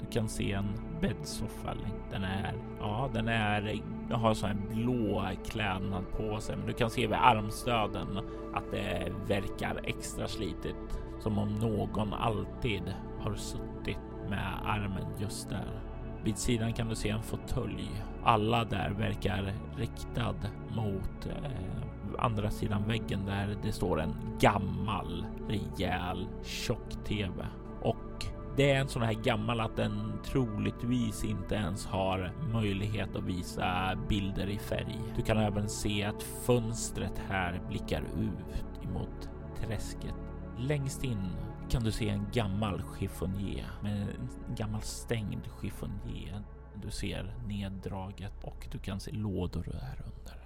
Du 0.00 0.06
kan 0.10 0.28
se 0.28 0.52
en 0.52 0.68
bäddsoffa. 1.00 1.74
Den 2.10 2.24
är, 2.24 2.54
ja, 2.80 3.10
den 3.14 3.28
är, 3.28 3.82
har 4.10 4.34
sån 4.34 4.48
här 4.48 4.58
blå 4.74 5.30
klädnad 5.44 6.04
på 6.16 6.40
sig, 6.40 6.56
men 6.56 6.66
du 6.66 6.72
kan 6.72 6.90
se 6.90 7.06
vid 7.06 7.16
armstöden 7.16 8.18
att 8.54 8.70
det 8.70 9.12
verkar 9.28 9.80
extra 9.84 10.28
slitigt. 10.28 11.00
Som 11.20 11.38
om 11.38 11.54
någon 11.54 12.12
alltid 12.12 12.94
har 13.20 13.34
suttit 13.34 13.98
med 14.28 14.60
armen 14.64 15.06
just 15.18 15.48
där. 15.48 15.91
Vid 16.24 16.38
sidan 16.38 16.72
kan 16.72 16.88
du 16.88 16.94
se 16.94 17.08
en 17.08 17.22
fåtölj. 17.22 17.90
Alla 18.24 18.64
där 18.64 18.90
verkar 18.90 19.54
riktad 19.76 20.34
mot 20.76 21.26
eh, 21.26 21.82
andra 22.18 22.50
sidan 22.50 22.84
väggen 22.88 23.26
där 23.26 23.56
det 23.62 23.72
står 23.72 24.00
en 24.00 24.14
gammal 24.40 25.26
rejäl 25.48 26.28
tjock-tv. 26.42 27.46
Och 27.82 28.26
det 28.56 28.72
är 28.72 28.80
en 28.80 28.88
sån 28.88 29.02
här 29.02 29.12
gammal 29.12 29.60
att 29.60 29.76
den 29.76 30.12
troligtvis 30.24 31.24
inte 31.24 31.54
ens 31.54 31.86
har 31.86 32.32
möjlighet 32.52 33.16
att 33.16 33.24
visa 33.24 33.98
bilder 34.08 34.46
i 34.46 34.58
färg. 34.58 35.00
Du 35.16 35.22
kan 35.22 35.38
även 35.38 35.68
se 35.68 36.04
att 36.04 36.22
fönstret 36.22 37.22
här 37.28 37.60
blickar 37.68 38.00
ut 38.00 38.84
emot 38.84 39.28
träsket. 39.60 40.14
Längst 40.58 41.04
in 41.04 41.28
kan 41.72 41.84
du 41.84 41.92
se 41.92 42.08
en 42.08 42.26
gammal 42.32 42.82
chiffonier 42.98 43.70
med 43.82 44.00
en 44.00 44.54
gammal 44.56 44.82
stängd 44.82 45.48
chiffonier. 45.60 46.42
Du 46.82 46.90
ser 46.90 47.34
neddraget 47.46 48.32
och 48.44 48.66
du 48.72 48.78
kan 48.78 49.00
se 49.00 49.10
lådor 49.12 49.62
där 49.62 50.02
under. 50.04 50.36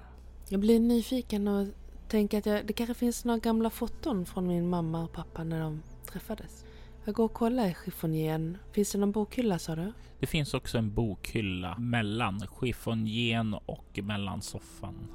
Jag 0.48 0.60
blir 0.60 0.80
nyfiken 0.80 1.48
och 1.48 1.66
tänker 2.08 2.38
att 2.38 2.46
jag, 2.46 2.66
det 2.66 2.72
kanske 2.72 2.94
finns 2.94 3.24
några 3.24 3.38
gamla 3.38 3.70
foton 3.70 4.26
från 4.26 4.46
min 4.46 4.68
mamma 4.68 5.04
och 5.04 5.12
pappa 5.12 5.44
när 5.44 5.60
de 5.60 5.82
träffades. 6.12 6.64
Jag 7.04 7.14
går 7.14 7.24
och 7.24 7.32
kollar 7.32 7.66
i 7.66 7.74
chiffonieren. 7.84 8.58
Finns 8.72 8.92
det 8.92 8.98
någon 8.98 9.12
bokhylla 9.12 9.58
sa 9.58 9.76
du? 9.76 9.92
Det 10.20 10.26
finns 10.26 10.54
också 10.54 10.78
en 10.78 10.94
bokhylla 10.94 11.78
mellan 11.78 12.40
chiffonieren 12.60 13.54
och 13.54 13.98
mellan 14.02 14.42
soffan. 14.42 15.08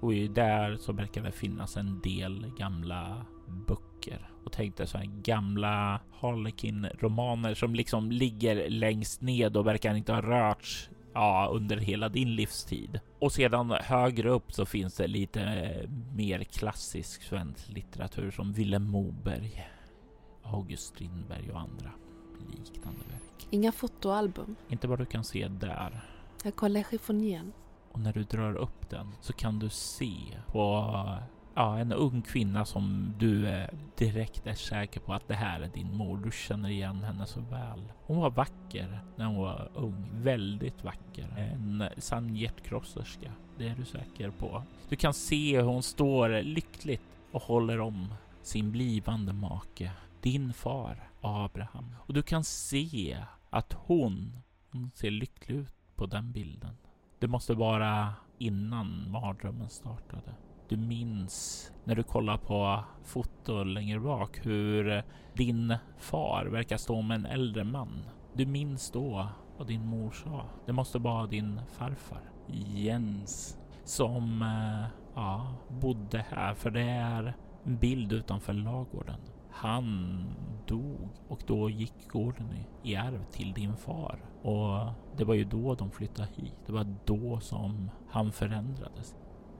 Och 0.00 0.12
där 0.12 0.76
så 0.76 0.92
verkar 0.92 1.22
det 1.22 1.32
finnas 1.32 1.76
en 1.76 2.00
del 2.00 2.52
gamla 2.58 3.26
böcker. 3.66 3.97
Och 4.44 4.52
tänk 4.52 4.76
dig 4.76 4.86
så 4.86 4.98
här 4.98 5.10
gamla 5.22 6.00
Harlequin-romaner 6.20 7.54
som 7.54 7.74
liksom 7.74 8.10
ligger 8.10 8.70
längst 8.70 9.20
ned 9.20 9.56
och 9.56 9.66
verkar 9.66 9.94
inte 9.94 10.12
ha 10.12 10.20
rörts 10.20 10.90
ja, 11.14 11.48
under 11.52 11.76
hela 11.76 12.08
din 12.08 12.34
livstid. 12.34 13.00
Och 13.18 13.32
sedan 13.32 13.70
högre 13.70 14.30
upp 14.30 14.52
så 14.52 14.66
finns 14.66 14.96
det 14.96 15.06
lite 15.06 15.42
mer 16.14 16.44
klassisk 16.44 17.22
svensk 17.22 17.68
litteratur 17.68 18.30
som 18.30 18.52
Vilhelm 18.52 18.90
Moberg, 18.90 19.68
August 20.42 20.82
Strindberg 20.82 21.50
och 21.52 21.60
andra 21.60 21.90
liknande 22.50 23.00
verk. 23.10 23.46
Inga 23.50 23.72
fotoalbum. 23.72 24.56
Inte 24.68 24.88
vad 24.88 24.98
du 24.98 25.06
kan 25.06 25.24
se 25.24 25.48
där. 25.48 26.00
Jag 26.44 26.56
kollar 26.56 26.82
chiffonieren. 26.82 27.52
Och 27.92 28.00
när 28.00 28.12
du 28.12 28.22
drar 28.22 28.54
upp 28.54 28.90
den 28.90 29.12
så 29.20 29.32
kan 29.32 29.58
du 29.58 29.68
se 29.68 30.16
på 30.46 30.94
ja, 31.58 31.78
en 31.78 31.92
ung 31.92 32.22
kvinna 32.22 32.64
som 32.64 33.14
du 33.18 33.48
eh, 33.48 33.68
direkt 33.96 34.46
är 34.46 34.54
säker 34.54 35.00
på 35.00 35.14
att 35.14 35.28
det 35.28 35.34
här 35.34 35.60
är 35.60 35.68
din 35.68 35.96
mor. 35.96 36.16
Du 36.16 36.30
känner 36.30 36.68
igen 36.68 37.02
henne 37.02 37.26
så 37.26 37.40
väl. 37.40 37.92
Hon 38.06 38.16
var 38.16 38.30
vacker 38.30 39.00
när 39.16 39.26
hon 39.26 39.36
var 39.36 39.70
ung. 39.74 40.04
Väldigt 40.12 40.84
vacker. 40.84 41.28
En 41.38 41.84
sann 41.98 42.36
hjärtkrosserska. 42.36 43.32
Det 43.58 43.68
är 43.68 43.74
du 43.74 43.84
säker 43.84 44.30
på. 44.30 44.62
Du 44.88 44.96
kan 44.96 45.14
se 45.14 45.56
hur 45.56 45.64
hon 45.64 45.82
står 45.82 46.42
lyckligt 46.42 47.20
och 47.32 47.42
håller 47.42 47.80
om 47.80 48.14
sin 48.42 48.70
blivande 48.70 49.32
make. 49.32 49.92
Din 50.20 50.52
far 50.52 51.10
Abraham. 51.20 51.94
Och 51.98 52.14
du 52.14 52.22
kan 52.22 52.44
se 52.44 53.24
att 53.50 53.72
hon, 53.72 54.40
hon 54.70 54.90
ser 54.94 55.10
lycklig 55.10 55.56
ut 55.56 55.74
på 55.94 56.06
den 56.06 56.32
bilden. 56.32 56.76
Det 57.18 57.28
måste 57.28 57.54
vara 57.54 58.14
innan 58.38 59.10
mardrömmen 59.10 59.68
startade. 59.68 60.34
Du 60.68 60.76
minns 60.76 61.70
när 61.84 61.94
du 61.94 62.02
kollar 62.02 62.36
på 62.36 62.84
foto 63.04 63.64
längre 63.64 64.00
bak 64.00 64.46
hur 64.46 65.02
din 65.34 65.74
far 65.98 66.46
verkar 66.46 66.76
stå 66.76 67.02
med 67.02 67.14
en 67.14 67.26
äldre 67.26 67.64
man. 67.64 68.02
Du 68.34 68.46
minns 68.46 68.90
då 68.90 69.28
vad 69.58 69.66
din 69.66 69.86
mor 69.86 70.10
sa. 70.10 70.44
Det 70.66 70.72
måste 70.72 70.98
vara 70.98 71.26
din 71.26 71.60
farfar 71.68 72.20
Jens 72.52 73.58
som 73.84 74.42
eh, 74.42 74.86
ja, 75.14 75.54
bodde 75.68 76.24
här 76.30 76.54
för 76.54 76.70
det 76.70 76.90
är 76.90 77.36
en 77.64 77.76
bild 77.76 78.12
utanför 78.12 78.52
lagården. 78.52 79.20
Han 79.50 80.24
dog 80.66 81.08
och 81.28 81.42
då 81.46 81.70
gick 81.70 82.08
gården 82.08 82.54
i 82.82 82.96
arv 82.96 83.24
till 83.30 83.52
din 83.52 83.76
far 83.76 84.18
och 84.42 84.92
det 85.16 85.24
var 85.24 85.34
ju 85.34 85.44
då 85.44 85.74
de 85.74 85.90
flyttade 85.90 86.28
hit. 86.36 86.56
Det 86.66 86.72
var 86.72 86.96
då 87.04 87.40
som 87.40 87.90
han 88.10 88.32
förändrades. 88.32 89.14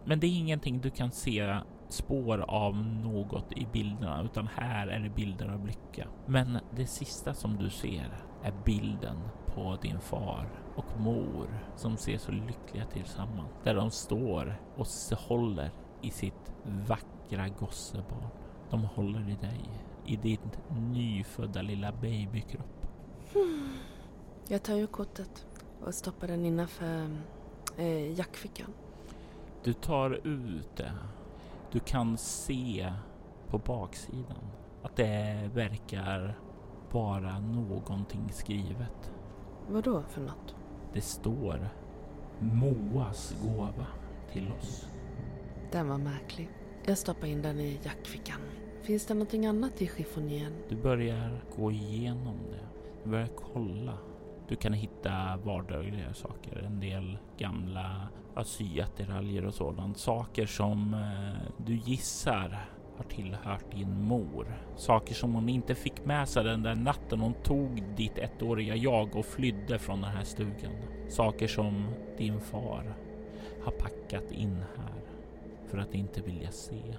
Men 0.09 0.21
det 0.21 0.27
är 0.27 0.39
ingenting 0.39 0.81
du 0.81 0.91
kan 0.91 1.11
se 1.11 1.61
spår 1.89 2.39
av 2.39 2.77
något 2.77 3.53
i 3.53 3.67
bilderna 3.73 4.23
utan 4.23 4.47
här 4.47 4.87
är 4.87 5.01
det 5.01 5.09
bilder 5.09 5.49
av 5.49 5.67
lycka. 5.67 6.09
Men 6.27 6.59
det 6.77 6.87
sista 6.87 7.35
som 7.35 7.57
du 7.57 7.71
ser 7.71 8.25
är 8.43 8.53
bilden 8.65 9.17
på 9.47 9.79
din 9.83 10.01
far 10.01 10.49
och 10.77 11.01
mor 11.01 11.69
som 11.77 11.97
ser 11.97 12.19
så 12.19 12.33
lyckliga 12.33 12.87
tillsammans. 12.87 13.51
Där 13.65 13.75
de 13.75 13.91
står 13.91 14.61
och 14.77 14.87
håller 15.19 15.71
i 16.03 16.11
sitt 16.11 16.53
vackra 16.65 17.49
gossebarn. 17.49 18.29
De 18.71 18.85
håller 18.85 19.31
i 19.31 19.35
dig, 19.35 19.71
i 20.07 20.17
din 20.17 20.51
nyfödda 20.93 21.63
lilla 21.63 21.93
babykropp. 21.93 22.87
Jag 24.49 24.63
tar 24.63 24.75
ju 24.75 24.87
kortet 24.87 25.47
och 25.81 25.95
stoppar 25.95 26.27
den 26.27 26.45
innanför 26.45 27.17
eh, 27.77 28.13
jackfickan. 28.19 28.73
Du 29.69 29.75
tar 29.75 30.27
ut 30.27 30.77
det. 30.77 30.93
Du 31.73 31.81
kan 31.81 32.19
se 32.19 32.93
på 33.49 33.59
baksidan 33.59 34.51
att 34.83 34.97
det 34.97 35.51
verkar 35.55 36.39
vara 36.91 37.39
någonting 37.39 38.29
skrivet. 38.33 39.13
Vad 39.69 39.85
då 39.85 40.03
för 40.03 40.21
något? 40.21 40.55
Det 40.93 41.01
står 41.01 41.69
Moas 42.39 43.35
gåva 43.43 43.87
till 44.33 44.53
oss. 44.59 44.89
Den 45.73 45.89
var 45.89 45.99
märklig. 45.99 46.51
Jag 46.85 46.99
stoppar 46.99 47.27
in 47.27 47.43
den 47.43 47.61
i 47.61 47.81
jackfickan. 47.83 48.41
Finns 48.83 49.07
det 49.07 49.15
någonting 49.15 49.47
annat 49.47 49.83
i 49.83 49.87
chiffonjen? 49.97 50.53
Du 50.69 50.77
börjar 50.77 51.45
gå 51.57 51.73
igenom 51.73 52.37
det. 52.51 52.67
Du 53.05 53.11
börjar 53.11 53.31
kolla. 53.53 53.99
Du 54.49 54.57
kan 54.57 54.73
hitta 54.73 55.37
vardagliga 55.45 56.15
saker. 56.15 56.59
En 56.59 56.81
del 56.81 57.19
gamla 57.39 58.09
syattiraljer 58.45 59.47
och 59.47 59.55
sådant. 59.55 59.99
Saker 59.99 60.47
som 60.47 60.95
eh, 60.95 61.53
du 61.67 61.77
gissar 61.77 62.69
har 62.97 63.05
tillhört 63.05 63.73
din 63.73 64.03
mor. 64.03 64.47
Saker 64.77 65.15
som 65.15 65.35
hon 65.35 65.49
inte 65.49 65.75
fick 65.75 66.05
med 66.05 66.29
sig 66.29 66.45
den 66.45 66.63
där 66.63 66.75
natten 66.75 67.21
hon 67.21 67.35
tog 67.35 67.83
ditt 67.97 68.19
ettåriga 68.19 68.77
jag 68.77 69.17
och 69.17 69.27
flydde 69.27 69.79
från 69.79 70.01
den 70.01 70.11
här 70.11 70.25
stugan. 70.25 70.73
Saker 71.09 71.47
som 71.47 71.95
din 72.19 72.41
far 72.41 72.97
har 73.65 73.73
packat 73.73 74.33
in 74.33 74.57
här 74.77 75.03
för 75.67 75.79
att 75.79 75.95
inte 75.95 76.21
vilja 76.21 76.51
se. 76.51 76.97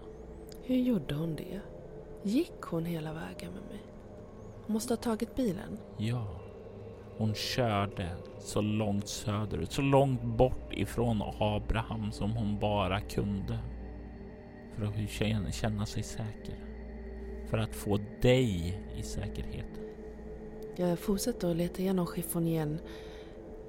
Hur 0.63 0.75
gjorde 0.75 1.15
hon 1.15 1.35
det? 1.35 1.61
Gick 2.23 2.61
hon 2.61 2.85
hela 2.85 3.13
vägen 3.13 3.51
med 3.53 3.63
mig? 3.69 3.81
Hon 4.65 4.73
måste 4.73 4.93
ha 4.93 4.97
tagit 4.97 5.35
bilen? 5.35 5.79
Ja. 5.97 6.38
Hon 7.19 7.33
körde 7.33 8.09
så 8.39 8.61
långt 8.61 9.07
söderut, 9.07 9.71
så 9.71 9.81
långt 9.81 10.23
bort 10.23 10.73
ifrån 10.73 11.21
Abraham 11.39 12.11
som 12.11 12.31
hon 12.31 12.59
bara 12.59 13.01
kunde. 13.01 13.59
För 14.75 14.85
att 14.85 15.53
känna 15.53 15.85
sig 15.85 16.03
säker. 16.03 16.55
För 17.49 17.57
att 17.57 17.75
få 17.75 17.99
dig 18.21 18.81
i 18.97 19.03
säkerhet. 19.03 19.65
Jag 20.75 20.99
fortsätter 20.99 21.51
att 21.51 21.55
leta 21.55 21.81
igenom 21.81 22.07
chiffonjén. 22.15 22.79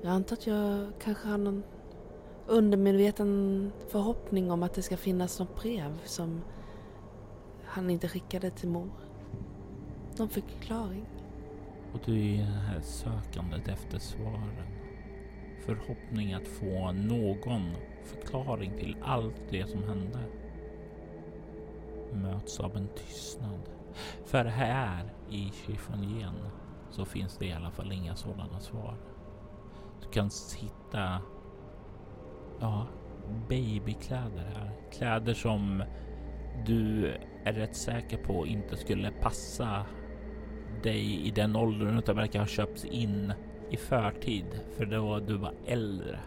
Jag 0.03 0.13
antar 0.13 0.37
att 0.37 0.47
jag 0.47 0.87
kanske 1.03 1.29
har 1.29 1.39
någon 1.39 1.63
undermedveten 2.47 3.73
förhoppning 3.89 4.51
om 4.51 4.63
att 4.63 4.75
det 4.75 4.83
ska 4.83 4.97
finnas 4.97 5.39
något 5.39 5.63
brev 5.63 5.99
som 6.05 6.41
han 7.65 7.91
inte 7.91 8.09
skickade 8.09 8.51
till 8.51 8.69
mor. 8.69 8.91
Någon 10.17 10.29
förklaring. 10.29 11.07
Och 11.93 12.01
du 12.05 12.13
är 12.13 12.25
i 12.25 12.37
det 12.37 12.45
här 12.45 12.81
sökandet 12.81 13.69
efter 13.69 13.99
svaren. 13.99 14.67
Förhoppning 15.67 16.33
att 16.33 16.49
få 16.49 16.93
någon 16.93 17.75
förklaring 18.05 18.73
till 18.79 18.97
allt 19.03 19.43
det 19.51 19.67
som 19.67 19.83
hände. 19.85 20.19
Möts 22.13 22.61
av 22.61 22.77
en 22.77 22.89
tystnad. 22.89 23.61
För 24.25 24.45
här 24.45 25.13
i 25.31 25.51
chiffonjen 25.67 26.35
så 26.91 27.05
finns 27.05 27.39
det 27.39 27.47
i 27.47 27.53
alla 27.53 27.71
fall 27.71 27.93
inga 27.93 28.17
sådana 28.17 28.61
svar. 28.61 28.97
Du 30.01 30.09
kan 30.09 30.31
hitta 30.57 31.21
ja, 32.61 32.87
babykläder 33.49 34.53
här. 34.55 34.73
Kläder 34.93 35.35
som 35.35 35.83
du 36.67 37.15
är 37.45 37.53
rätt 37.53 37.77
säker 37.77 38.17
på 38.17 38.47
inte 38.47 38.77
skulle 38.77 39.11
passa 39.11 39.87
dig 40.83 41.27
i 41.27 41.31
den 41.31 41.57
åldern 41.57 41.99
utan 41.99 42.17
verkar 42.17 42.41
ha 42.41 42.47
köpts 42.47 42.85
in 42.85 43.33
i 43.71 43.77
förtid 43.77 44.61
för 44.77 44.87
då 44.87 45.19
du 45.19 45.37
var 45.37 45.55
äldre. 45.67 46.21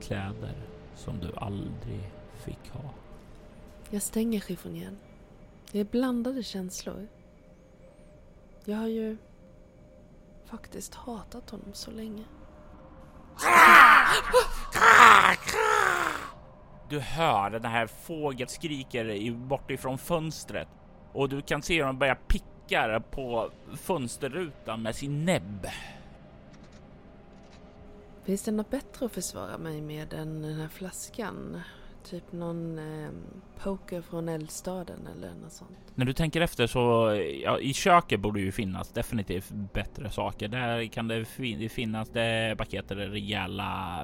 Kläder 0.00 0.54
som 0.94 1.18
du 1.20 1.32
aldrig 1.36 2.10
fick 2.44 2.70
ha. 2.72 2.90
Jag 3.90 4.02
stänger 4.02 4.40
chiffonjen. 4.40 4.98
Det 5.72 5.80
är 5.80 5.84
blandade 5.84 6.42
känslor. 6.42 7.08
Jag 8.64 8.76
har 8.76 8.88
ju 8.88 9.16
faktiskt 10.44 10.94
hatat 10.94 11.50
honom 11.50 11.70
så 11.72 11.90
länge. 11.90 12.24
Du 16.88 17.00
hör 17.00 17.50
den 17.50 17.64
här 17.64 17.86
fågeln 17.86 18.48
skriker 18.48 19.30
bortifrån 19.30 19.98
fönstret 19.98 20.68
och 21.12 21.28
du 21.28 21.42
kan 21.42 21.62
se 21.62 21.76
hur 21.76 21.84
den 21.84 21.98
börjar 21.98 22.14
picka 22.14 22.44
på 23.00 23.50
fönsterrutan 23.76 24.82
med 24.82 24.96
sin 24.96 25.24
näbb. 25.24 25.66
Finns 28.24 28.42
det 28.42 28.52
något 28.52 28.70
bättre 28.70 29.06
att 29.06 29.12
försvara 29.12 29.58
mig 29.58 29.80
med 29.80 30.12
än 30.12 30.42
den 30.42 30.54
här 30.54 30.68
flaskan? 30.68 31.60
Typ 32.10 32.32
någon 32.32 32.78
eh, 32.78 33.10
poker 33.62 34.02
från 34.02 34.28
eldstaden 34.28 35.08
eller 35.16 35.34
något 35.34 35.52
sånt. 35.52 35.78
När 35.94 36.04
du 36.04 36.12
tänker 36.12 36.40
efter 36.40 36.66
så 36.66 37.14
ja, 37.42 37.58
i 37.58 37.74
köket 37.74 38.20
borde 38.20 38.40
ju 38.40 38.52
finnas 38.52 38.88
definitivt 38.88 39.50
bättre 39.72 40.10
saker. 40.10 40.48
Där 40.48 40.86
kan 40.86 41.08
det 41.08 41.24
finnas 41.68 42.08
det 42.08 42.54
paketer 42.58 42.96
rejäla 42.96 44.00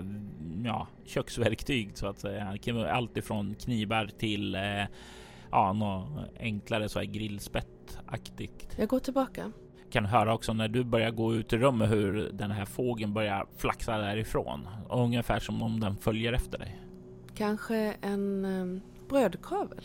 ja, 0.65 0.87
köksverktyg 1.07 1.91
så 1.95 2.07
att 2.07 2.19
säga. 2.19 2.59
Allt 2.91 3.17
ifrån 3.17 3.55
knivar 3.55 4.11
till 4.19 4.55
eh, 4.55 4.85
ja, 5.53 5.73
något 5.73 6.29
enklare 6.41 6.89
så 6.89 6.99
här 6.99 7.07
grillspettaktigt. 7.07 8.69
Jag 8.79 8.89
går 8.89 8.99
tillbaka. 8.99 9.53
Kan 9.91 10.05
höra 10.05 10.35
också 10.35 10.53
när 10.53 10.69
du 10.69 10.85
börjar 10.85 11.11
gå 11.11 11.35
ut 11.35 11.53
i 11.53 11.59
rummet 11.59 11.91
hur 11.91 12.31
den 12.33 12.51
här 12.51 12.65
fågeln 12.65 13.15
börjar 13.15 13.47
flaxa 13.57 13.99
därifrån. 13.99 14.69
Ungefär 14.91 15.39
som 15.39 15.63
om 15.63 15.81
den 15.81 15.97
följer 15.97 16.33
efter 16.33 16.59
dig. 16.59 16.81
Kanske 17.35 17.77
en 18.01 18.45
um, 18.45 18.81
brödkavel? 19.09 19.85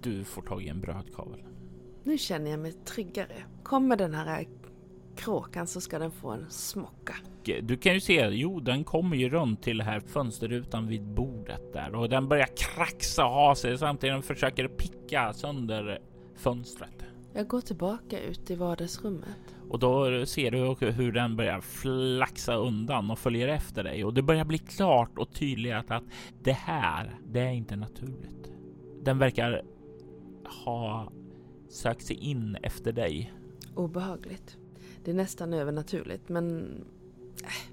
Du 0.00 0.24
får 0.24 0.42
tag 0.42 0.62
i 0.62 0.68
en 0.68 0.80
brödkavel. 0.80 1.42
Nu 2.04 2.18
känner 2.18 2.50
jag 2.50 2.60
mig 2.60 2.72
tryggare. 2.72 3.34
Kommer 3.62 3.96
den 3.96 4.14
här 4.14 4.26
kråkan 5.16 5.66
så 5.66 5.80
ska 5.80 5.98
den 5.98 6.10
få 6.10 6.30
en 6.30 6.50
smocka. 6.50 7.14
Du 7.62 7.76
kan 7.76 7.94
ju 7.94 8.00
se, 8.00 8.28
jo 8.28 8.60
den 8.60 8.84
kommer 8.84 9.16
ju 9.16 9.28
runt 9.28 9.62
till 9.62 9.80
här 9.80 10.00
fönsterrutan 10.00 10.86
vid 10.86 11.02
bordet 11.02 11.72
där 11.72 11.94
och 11.94 12.08
den 12.08 12.28
börjar 12.28 12.48
kraxa 12.56 13.24
och 13.24 13.32
ha 13.32 13.54
sig 13.54 13.78
samtidigt 13.78 14.14
den 14.14 14.22
försöker 14.22 14.68
picka 14.68 15.32
sönder 15.32 15.98
fönstret. 16.36 17.02
Jag 17.34 17.48
går 17.48 17.60
tillbaka 17.60 18.20
ut 18.20 18.50
i 18.50 18.54
vardagsrummet. 18.54 19.56
Och 19.70 19.78
då 19.78 20.26
ser 20.26 20.50
du 20.50 20.86
hur 20.90 21.12
den 21.12 21.36
börjar 21.36 21.60
flaxa 21.60 22.54
undan 22.54 23.10
och 23.10 23.18
följer 23.18 23.48
efter 23.48 23.84
dig 23.84 24.04
och 24.04 24.14
det 24.14 24.22
börjar 24.22 24.44
bli 24.44 24.58
klart 24.58 25.18
och 25.18 25.32
tydligt 25.32 25.90
att 25.90 26.04
det 26.42 26.52
här, 26.52 27.18
det 27.26 27.40
är 27.40 27.52
inte 27.52 27.76
naturligt. 27.76 28.52
Den 29.02 29.18
verkar 29.18 29.62
ha 30.64 31.12
sökt 31.68 32.02
sig 32.02 32.16
in 32.16 32.56
efter 32.62 32.92
dig. 32.92 33.32
Obehagligt. 33.74 34.58
Det 35.04 35.10
är 35.10 35.14
nästan 35.14 35.52
övernaturligt 35.52 36.28
men... 36.28 36.74
Äh. 37.44 37.72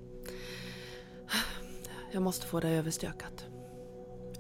Jag 2.12 2.24
måste 2.24 2.46
få 2.46 2.60
det 2.60 2.70
överstökat. 2.70 3.48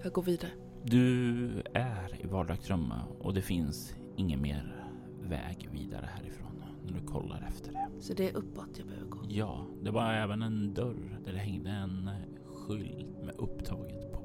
Jag 0.04 0.13
går 0.13 0.23
vidare. 0.23 0.52
Du 0.84 1.63
är 1.73 2.21
i 2.23 2.28
vardagsrummet 2.28 2.99
och 3.19 3.34
det 3.34 3.41
finns 3.41 3.95
ingen 4.15 4.41
mer 4.41 4.86
väg 5.21 5.69
vidare 5.71 6.10
härifrån 6.15 6.63
när 6.86 6.93
du 6.93 7.06
kollar 7.06 7.45
efter 7.47 7.71
det. 7.71 7.89
Så 7.99 8.13
det 8.13 8.30
är 8.30 8.38
uppåt 8.38 8.69
jag 8.78 8.88
behöver 8.88 9.08
gå? 9.08 9.19
Ja, 9.30 9.65
det 9.82 9.91
var 9.91 10.13
även 10.13 10.41
en 10.41 10.73
dörr 10.73 11.19
där 11.25 11.34
det 11.34 11.39
hängde 11.39 11.69
en 11.69 12.10
skylt 12.45 13.21
med 13.23 13.36
upptaget 13.38 14.12
på. 14.12 14.19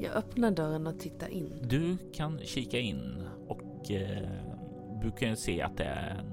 Jag 0.00 0.12
öppnar 0.14 0.50
dörren 0.50 0.86
och 0.86 0.98
tittar 0.98 1.28
in. 1.28 1.52
Du 1.62 1.96
kan 2.12 2.38
kika 2.38 2.78
in 2.78 3.22
och 3.48 3.90
eh, 3.90 4.28
du 5.02 5.10
kan 5.10 5.36
se 5.36 5.62
att 5.62 5.76
det 5.76 5.84
är 5.84 6.10
en 6.10 6.32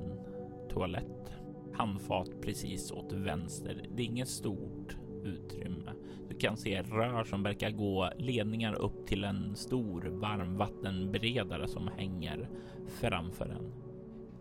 toalett. 0.69 1.35
Handfat 1.78 2.42
precis 2.42 2.92
åt 2.92 3.14
vänster. 3.14 3.88
Det 3.96 4.02
är 4.04 4.06
inget 4.06 4.28
stort 4.28 4.98
utrymme. 5.24 5.92
Du 6.30 6.36
kan 6.36 6.58
se 6.58 6.82
rör 6.82 7.24
som 7.24 7.44
verkar 7.44 7.72
gå 7.72 8.10
ledningar 8.18 8.82
upp 8.82 9.08
till 9.08 9.24
en 9.24 9.56
stor 9.56 10.02
varmvattenberedare 10.02 11.68
som 11.68 11.90
hänger 11.98 12.50
framför 12.88 13.46
den. 13.46 13.72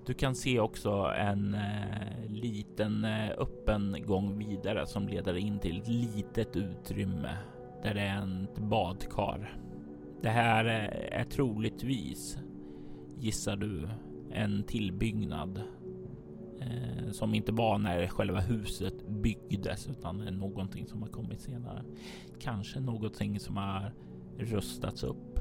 Du 0.06 0.14
kan 0.14 0.34
se 0.34 0.60
också 0.60 0.90
en 1.18 1.54
eh, 1.54 2.28
liten 2.28 3.04
eh, 3.04 3.30
öppen 3.38 3.96
gång 4.06 4.38
vidare 4.38 4.86
som 4.86 5.08
leder 5.08 5.36
in 5.36 5.58
till 5.58 5.80
ett 5.80 5.88
litet 5.88 6.56
utrymme 6.56 7.36
där 7.82 7.94
det 7.94 8.00
är 8.00 8.44
ett 8.44 8.58
badkar. 8.58 9.56
Det 10.22 10.28
här 10.28 10.64
eh, 10.64 11.20
är 11.20 11.24
troligtvis, 11.24 12.38
gissar 13.18 13.56
du, 13.56 13.88
en 14.32 14.62
tillbyggnad 14.62 15.62
eh, 16.64 17.10
som 17.12 17.34
inte 17.34 17.52
var 17.52 17.78
när 17.78 18.06
själva 18.06 18.40
huset 18.40 19.08
byggdes 19.08 19.88
utan 19.88 20.18
någonting 20.18 20.86
som 20.86 21.02
har 21.02 21.08
kommit 21.08 21.40
senare. 21.40 21.84
Kanske 22.40 22.80
någonting 22.80 23.40
som 23.40 23.56
har 23.56 23.92
rustats 24.38 25.02
upp 25.04 25.40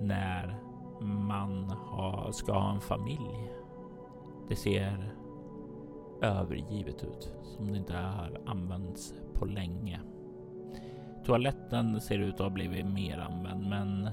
när 0.00 0.58
man 1.00 1.70
har, 1.70 2.32
ska 2.32 2.52
ha 2.52 2.74
en 2.74 2.80
familj. 2.80 3.50
Det 4.48 4.56
ser 4.56 5.14
övergivet 6.22 7.04
ut 7.04 7.32
som 7.42 7.72
det 7.72 7.78
inte 7.78 7.96
har 7.96 8.40
använts 8.46 9.14
på 9.34 9.44
länge. 9.44 10.00
Toaletten 11.24 12.00
ser 12.00 12.18
ut 12.18 12.34
att 12.34 12.40
ha 12.40 12.50
blivit 12.50 12.86
mer 12.86 13.18
använd, 13.18 13.68
men 13.68 14.10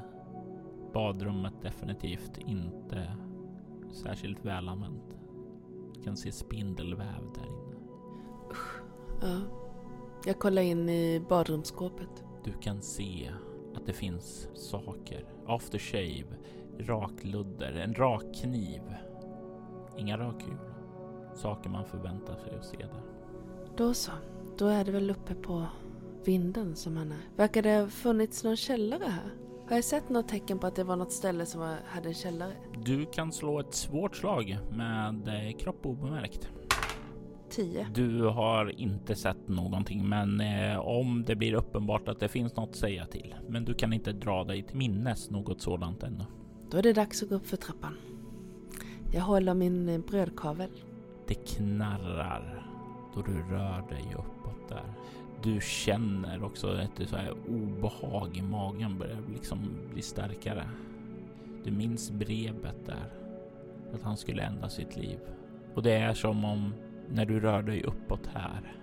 badrummet 0.93 1.61
definitivt 1.61 2.37
inte 2.37 3.17
särskilt 3.91 4.45
väl 4.45 4.69
använt. 4.69 5.20
Kan 6.03 6.17
se 6.17 6.31
spindelväv 6.31 7.31
där 7.35 7.45
inne. 7.45 7.75
Ja. 9.21 9.41
Jag 10.25 10.39
kollar 10.39 10.61
in 10.61 10.89
i 10.89 11.25
badrumsskåpet. 11.29 12.23
Du 12.43 12.51
kan 12.61 12.81
se 12.81 13.31
att 13.75 13.85
det 13.85 13.93
finns 13.93 14.49
saker. 14.53 15.25
Aftershave, 15.47 16.37
rakludder, 16.79 17.73
en 17.73 17.93
rakkniv. 17.93 18.81
Inga 19.97 20.17
rakhjul. 20.17 20.57
Saker 21.35 21.69
man 21.69 21.85
förväntar 21.85 22.35
sig 22.35 22.55
att 22.55 22.65
se 22.65 22.77
där. 22.77 23.03
Då 23.77 23.93
så. 23.93 24.11
Då 24.57 24.67
är 24.67 24.85
det 24.85 24.91
väl 24.91 25.11
uppe 25.11 25.35
på 25.35 25.65
vinden 26.23 26.75
som 26.75 26.97
han 26.97 27.11
är. 27.11 27.29
Verkar 27.35 27.61
det 27.61 27.79
ha 27.79 27.87
funnits 27.87 28.43
någon 28.43 28.57
källare 28.57 29.05
här? 29.05 29.33
Har 29.71 29.77
jag 29.77 29.83
sett 29.85 30.09
något 30.09 30.27
tecken 30.27 30.59
på 30.59 30.67
att 30.67 30.75
det 30.75 30.83
var 30.83 30.95
något 30.95 31.11
ställe 31.11 31.45
som 31.45 31.75
hade 31.85 32.09
en 32.09 32.13
källare? 32.13 32.53
Du 32.83 33.05
kan 33.05 33.31
slå 33.31 33.59
ett 33.59 33.73
svårt 33.73 34.15
slag 34.15 34.57
med 34.71 35.27
eh, 35.27 35.57
kropp 35.57 35.85
obemärkt. 35.85 36.49
10. 37.49 37.87
Du 37.93 38.23
har 38.23 38.79
inte 38.79 39.15
sett 39.15 39.47
någonting, 39.47 40.09
men 40.09 40.41
eh, 40.41 40.79
om 40.79 41.23
det 41.27 41.35
blir 41.35 41.53
uppenbart 41.53 42.07
att 42.07 42.19
det 42.19 42.27
finns 42.27 42.55
något 42.55 42.69
att 42.69 42.75
säga 42.75 43.05
till. 43.05 43.35
Men 43.49 43.65
du 43.65 43.73
kan 43.73 43.93
inte 43.93 44.11
dra 44.11 44.43
dig 44.43 44.63
till 44.63 44.77
minnes 44.77 45.29
något 45.29 45.61
sådant 45.61 46.03
ännu. 46.03 46.25
Då 46.69 46.77
är 46.77 46.83
det 46.83 46.93
dags 46.93 47.23
att 47.23 47.29
gå 47.29 47.35
upp 47.35 47.47
för 47.47 47.57
trappan. 47.57 47.97
Jag 49.13 49.21
håller 49.21 49.53
min 49.53 49.89
eh, 49.89 49.99
brödkavel. 49.99 50.71
Det 51.27 51.33
knarrar 51.33 52.67
då 53.15 53.21
du 53.21 53.33
rör 53.33 53.89
dig 53.89 54.15
uppåt 54.17 54.69
där. 54.69 54.93
Du 55.43 55.61
känner 55.61 56.43
också 56.43 56.81
ett 56.81 57.09
så 57.09 57.15
här 57.15 57.33
obehag 57.47 58.37
i 58.37 58.41
magen 58.41 58.97
börjar 58.97 59.21
liksom 59.33 59.59
bli 59.93 60.01
starkare. 60.01 60.69
Du 61.63 61.71
minns 61.71 62.11
brevet 62.11 62.85
där. 62.85 63.13
Att 63.93 64.01
han 64.01 64.17
skulle 64.17 64.43
ändra 64.43 64.69
sitt 64.69 64.97
liv. 64.97 65.19
Och 65.75 65.83
det 65.83 65.93
är 65.93 66.13
som 66.13 66.45
om 66.45 66.73
när 67.09 67.25
du 67.25 67.39
rör 67.39 67.61
dig 67.61 67.83
uppåt 67.83 68.29
här. 68.33 68.73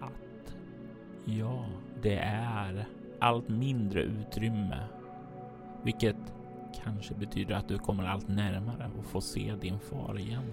Att 0.00 0.56
ja, 1.24 1.66
det 2.02 2.18
är 2.18 2.86
allt 3.18 3.48
mindre 3.48 4.02
utrymme. 4.02 4.78
Vilket 5.82 6.16
kanske 6.84 7.14
betyder 7.14 7.54
att 7.54 7.68
du 7.68 7.78
kommer 7.78 8.04
allt 8.04 8.28
närmare 8.28 8.90
och 8.98 9.04
får 9.04 9.20
se 9.20 9.54
din 9.60 9.78
far 9.78 10.18
igen. 10.18 10.44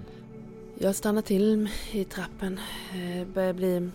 Jag 0.79 0.95
stannar 0.95 1.21
till 1.21 1.69
i 1.91 2.03
trappen. 2.03 2.59
det 2.93 3.33
börjar 3.33 3.53
bli 3.53 3.91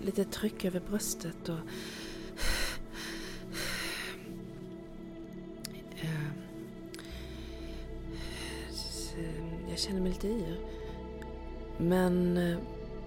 lite 0.00 0.24
tryck 0.24 0.64
över 0.64 0.80
bröstet 0.80 1.48
och... 1.48 1.58
Eh, 5.96 6.48
jag 9.68 9.78
känner 9.78 10.00
mig 10.00 10.12
lite 10.12 10.28
yr. 10.28 10.58
Men 11.78 12.36
eh, 12.36 12.58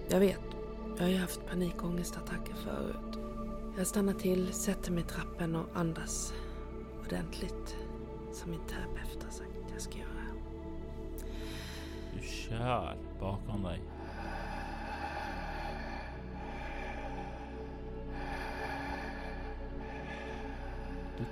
jag 0.09 0.19
vet, 0.19 0.39
jag 0.97 1.03
har 1.03 1.09
ju 1.09 1.17
haft 1.17 1.47
panikångestattacker 1.47 2.53
förut. 2.53 3.19
Jag 3.77 3.87
stannar 3.87 4.13
till, 4.13 4.53
sätter 4.53 4.91
mig 4.91 5.03
i 5.03 5.07
trappen 5.07 5.55
och 5.55 5.65
andas 5.73 6.33
ordentligt. 7.05 7.75
Som 8.33 8.51
min 8.51 8.59
terapeut 8.59 9.23
har 9.23 9.31
sagt 9.31 9.49
att 9.65 9.71
jag 9.71 9.81
ska 9.81 9.97
göra. 9.97 10.07
Du 12.13 12.27
kör 12.27 12.97
bakom 13.19 13.63
dig. 13.63 13.81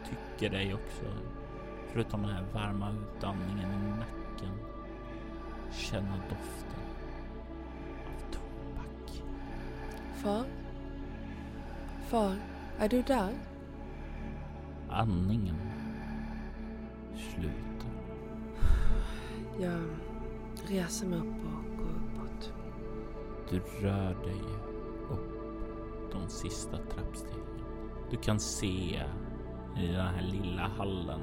Tycker 0.06 0.58
dig 0.58 0.74
också, 0.74 1.06
förutom 1.94 2.22
den 2.22 2.32
här 2.32 2.46
varma 2.54 2.92
utandningen 2.92 3.72
i 3.72 3.90
nacken, 3.90 4.54
känna 5.72 6.16
doften 6.30 6.80
av 8.06 8.32
tobak. 8.32 9.24
Far? 10.16 10.46
Far, 12.08 12.36
är 12.80 12.90
du 12.90 13.02
där? 13.02 13.34
Andningen 14.90 15.56
slutar. 17.14 17.92
Jag 19.60 19.82
reser 20.68 21.08
mig 21.08 21.20
upp 21.20 21.26
och 21.26 21.78
går 21.78 21.86
uppåt. 21.86 22.54
Du 23.50 23.60
rör 23.82 24.16
dig 24.24 24.42
upp 25.10 26.12
de 26.12 26.30
sista 26.30 26.78
trappstegen. 26.78 27.40
Du 28.10 28.18
kan 28.18 28.40
se 28.40 29.04
i 29.78 29.88
den 29.88 30.06
här 30.06 30.22
lilla 30.22 30.68
hallen 30.78 31.22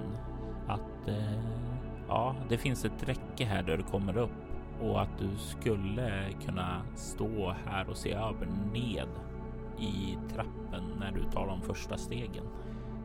att 0.67 1.09
eh, 1.09 1.41
ja, 2.09 2.37
det 2.49 2.59
finns 2.59 2.85
ett 2.85 3.09
räcke 3.09 3.45
här 3.45 3.63
där 3.63 3.77
du 3.77 3.83
kommer 3.83 4.17
upp 4.17 4.31
och 4.81 5.03
att 5.03 5.19
du 5.19 5.37
skulle 5.37 6.33
kunna 6.47 6.83
stå 6.95 7.55
här 7.67 7.91
och 7.91 7.97
se 7.97 8.13
över 8.13 8.47
ned 8.73 9.09
i 9.79 10.19
trappen 10.35 10.85
när 11.01 11.13
du 11.13 11.31
tar 11.31 11.47
de 11.47 11.63
första 11.63 11.97
stegen. 11.97 12.45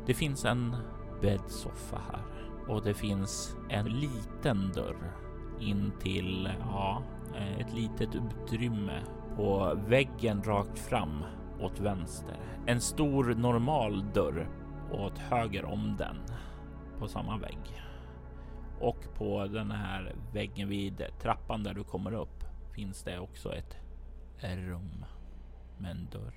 Det 0.05 0.13
finns 0.13 0.45
en 0.45 0.75
bäddsoffa 1.21 2.01
här 2.11 2.21
och 2.67 2.83
det 2.83 2.93
finns 2.93 3.55
en 3.69 3.85
liten 3.85 4.71
dörr 4.75 5.11
in 5.59 5.91
till 5.99 6.49
ja, 6.59 7.03
eh, 7.35 7.59
ett 7.59 7.73
litet 7.73 8.09
utrymme 8.15 9.01
på 9.35 9.77
väggen 9.87 10.43
rakt 10.43 10.79
fram 10.79 11.23
åt 11.59 11.79
vänster. 11.79 12.39
En 12.65 12.81
stor 12.81 13.35
normal 13.35 14.05
dörr 14.13 14.47
åt 14.91 15.17
höger 15.17 15.65
om 15.65 15.95
den 15.97 16.17
på 16.99 17.07
samma 17.07 17.37
vägg. 17.37 17.81
Och 18.79 18.97
på 19.15 19.47
den 19.47 19.71
här 19.71 20.15
väggen 20.33 20.69
vid 20.69 21.03
trappan 21.21 21.63
där 21.63 21.73
du 21.73 21.83
kommer 21.83 22.13
upp 22.13 22.43
finns 22.75 23.03
det 23.03 23.19
också 23.19 23.53
ett 23.53 23.77
rum 24.41 25.05
med 25.77 25.91
en 25.91 26.07
dörr. 26.11 26.33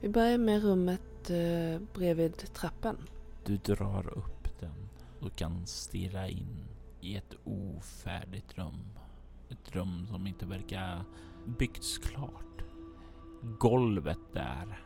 Vi 0.00 0.08
börjar 0.08 0.38
med 0.38 0.62
rummet 0.62 1.30
eh, 1.30 1.80
bredvid 1.94 2.54
trappen. 2.54 2.96
Du 3.44 3.56
drar 3.56 4.18
upp 4.18 4.60
den 4.60 4.88
och 5.20 5.36
kan 5.36 5.66
stirra 5.66 6.28
in 6.28 6.64
i 7.00 7.16
ett 7.16 7.34
ofärdigt 7.44 8.58
rum. 8.58 8.98
Ett 9.50 9.76
rum 9.76 10.06
som 10.06 10.26
inte 10.26 10.46
verkar 10.46 11.04
byggts 11.58 11.98
klart. 11.98 12.64
Golvet 13.42 14.18
där 14.32 14.84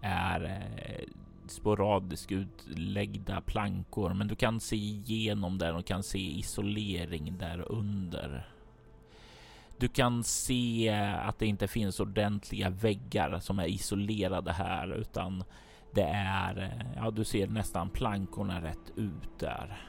är 0.00 0.44
eh, 0.44 1.08
sporadiskt 1.46 2.32
utläggda 2.32 3.40
plankor, 3.40 4.14
men 4.14 4.28
du 4.28 4.34
kan 4.34 4.60
se 4.60 4.76
igenom 4.76 5.58
där 5.58 5.76
och 5.76 5.86
kan 5.86 6.02
se 6.02 6.18
isolering 6.18 7.38
där 7.38 7.72
under. 7.72 8.48
Du 9.78 9.88
kan 9.88 10.24
se 10.24 10.88
att 11.22 11.38
det 11.38 11.46
inte 11.46 11.68
finns 11.68 12.00
ordentliga 12.00 12.70
väggar 12.70 13.38
som 13.40 13.58
är 13.58 13.66
isolerade 13.66 14.52
här, 14.52 14.92
utan 14.92 15.44
det 15.94 16.10
är, 16.14 16.86
ja, 16.96 17.10
du 17.10 17.24
ser 17.24 17.46
nästan 17.46 17.90
plankorna 17.90 18.60
rätt 18.60 18.92
ut 18.96 19.38
där. 19.38 19.88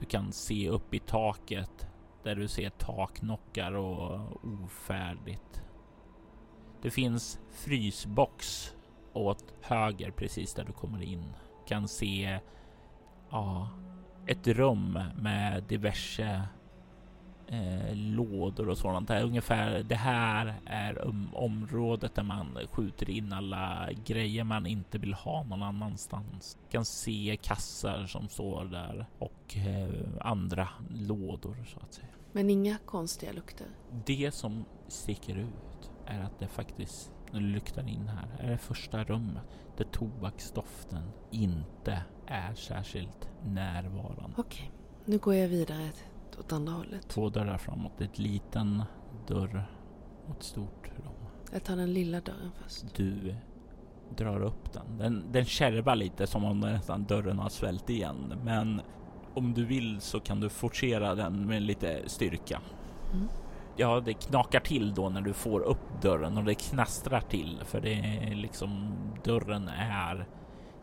Du 0.00 0.06
kan 0.06 0.32
se 0.32 0.68
upp 0.68 0.94
i 0.94 0.98
taket 0.98 1.86
där 2.22 2.34
du 2.34 2.48
ser 2.48 2.70
taknockar 2.70 3.72
och 3.72 4.20
ofärdigt. 4.64 5.62
Det 6.82 6.90
finns 6.90 7.40
frysbox 7.50 8.72
åt 9.14 9.44
höger 9.60 10.10
precis 10.10 10.54
där 10.54 10.64
du 10.64 10.72
kommer 10.72 11.02
in. 11.02 11.32
Kan 11.68 11.88
se 11.88 12.38
ja, 13.30 13.68
ett 14.26 14.46
rum 14.46 14.98
med 15.16 15.62
diverse 15.62 16.42
eh, 17.46 17.94
lådor 17.96 18.68
och 18.68 18.78
sådant. 18.78 19.08
Det, 19.08 19.14
är 19.14 19.24
ungefär, 19.24 19.82
det 19.82 19.94
här 19.94 20.54
är 20.66 21.06
um, 21.06 21.28
området 21.34 22.14
där 22.14 22.22
man 22.22 22.58
skjuter 22.70 23.10
in 23.10 23.32
alla 23.32 23.88
grejer 24.04 24.44
man 24.44 24.66
inte 24.66 24.98
vill 24.98 25.14
ha 25.14 25.42
någon 25.42 25.62
annanstans. 25.62 26.58
Kan 26.70 26.84
se 26.84 27.38
kassar 27.42 28.06
som 28.06 28.28
står 28.28 28.64
där 28.64 29.06
och 29.18 29.56
eh, 29.56 29.90
andra 30.20 30.68
lådor 30.94 31.64
så 31.66 31.80
att 31.80 31.94
säga. 31.94 32.08
Men 32.32 32.50
inga 32.50 32.78
konstiga 32.78 33.32
lukter? 33.32 33.66
Det 34.06 34.34
som 34.34 34.64
sticker 34.88 35.36
ut 35.36 35.90
är 36.06 36.20
att 36.20 36.38
det 36.38 36.48
faktiskt, 36.48 37.12
när 37.34 37.40
du 37.40 37.46
lyktar 37.46 37.88
in 37.88 38.08
här, 38.08 38.46
är 38.46 38.50
det 38.50 38.58
första 38.58 39.04
rummet 39.04 39.42
där 39.76 39.84
tobaksdoften 39.84 41.02
inte 41.30 42.02
är 42.26 42.54
särskilt 42.54 43.28
närvarande. 43.44 44.34
Okej, 44.36 44.70
nu 45.04 45.18
går 45.18 45.34
jag 45.34 45.48
vidare 45.48 45.90
åt 46.38 46.52
andra 46.52 46.72
hållet. 46.72 47.08
Två 47.08 47.28
dörrar 47.28 47.58
framåt, 47.58 48.00
ett 48.00 48.18
liten 48.18 48.82
dörr 49.26 49.66
och 50.26 50.36
ett 50.36 50.42
stort 50.42 50.88
rum. 50.96 51.26
Jag 51.52 51.64
tar 51.64 51.76
den 51.76 51.92
lilla 51.92 52.20
dörren 52.20 52.50
först. 52.62 52.96
Du 52.96 53.34
drar 54.16 54.42
upp 54.42 54.72
den. 54.72 54.98
Den, 54.98 55.32
den 55.32 55.44
kärvar 55.44 55.96
lite 55.96 56.26
som 56.26 56.44
om 56.44 56.60
nästan 56.60 57.04
dörren 57.04 57.38
har 57.38 57.48
svällt 57.48 57.90
igen. 57.90 58.34
Men 58.44 58.80
om 59.34 59.54
du 59.54 59.64
vill 59.64 60.00
så 60.00 60.20
kan 60.20 60.40
du 60.40 60.48
forcera 60.48 61.14
den 61.14 61.46
med 61.46 61.62
lite 61.62 62.02
styrka. 62.06 62.60
Mm. 63.12 63.28
Ja, 63.76 64.00
det 64.00 64.14
knakar 64.14 64.60
till 64.60 64.94
då 64.94 65.08
när 65.08 65.20
du 65.20 65.32
får 65.32 65.60
upp 65.60 66.02
dörren 66.02 66.38
och 66.38 66.44
det 66.44 66.54
knastrar 66.54 67.20
till 67.20 67.60
för 67.64 67.80
det 67.80 67.94
är 67.94 68.34
liksom 68.34 68.96
dörren 69.24 69.68
är 69.68 70.28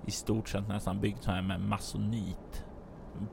i 0.06 0.12
stort 0.12 0.50
sett 0.50 0.68
nästan 0.68 1.02
byggd 1.02 1.26
här 1.26 1.42
med 1.42 1.62
masonit 1.62 2.66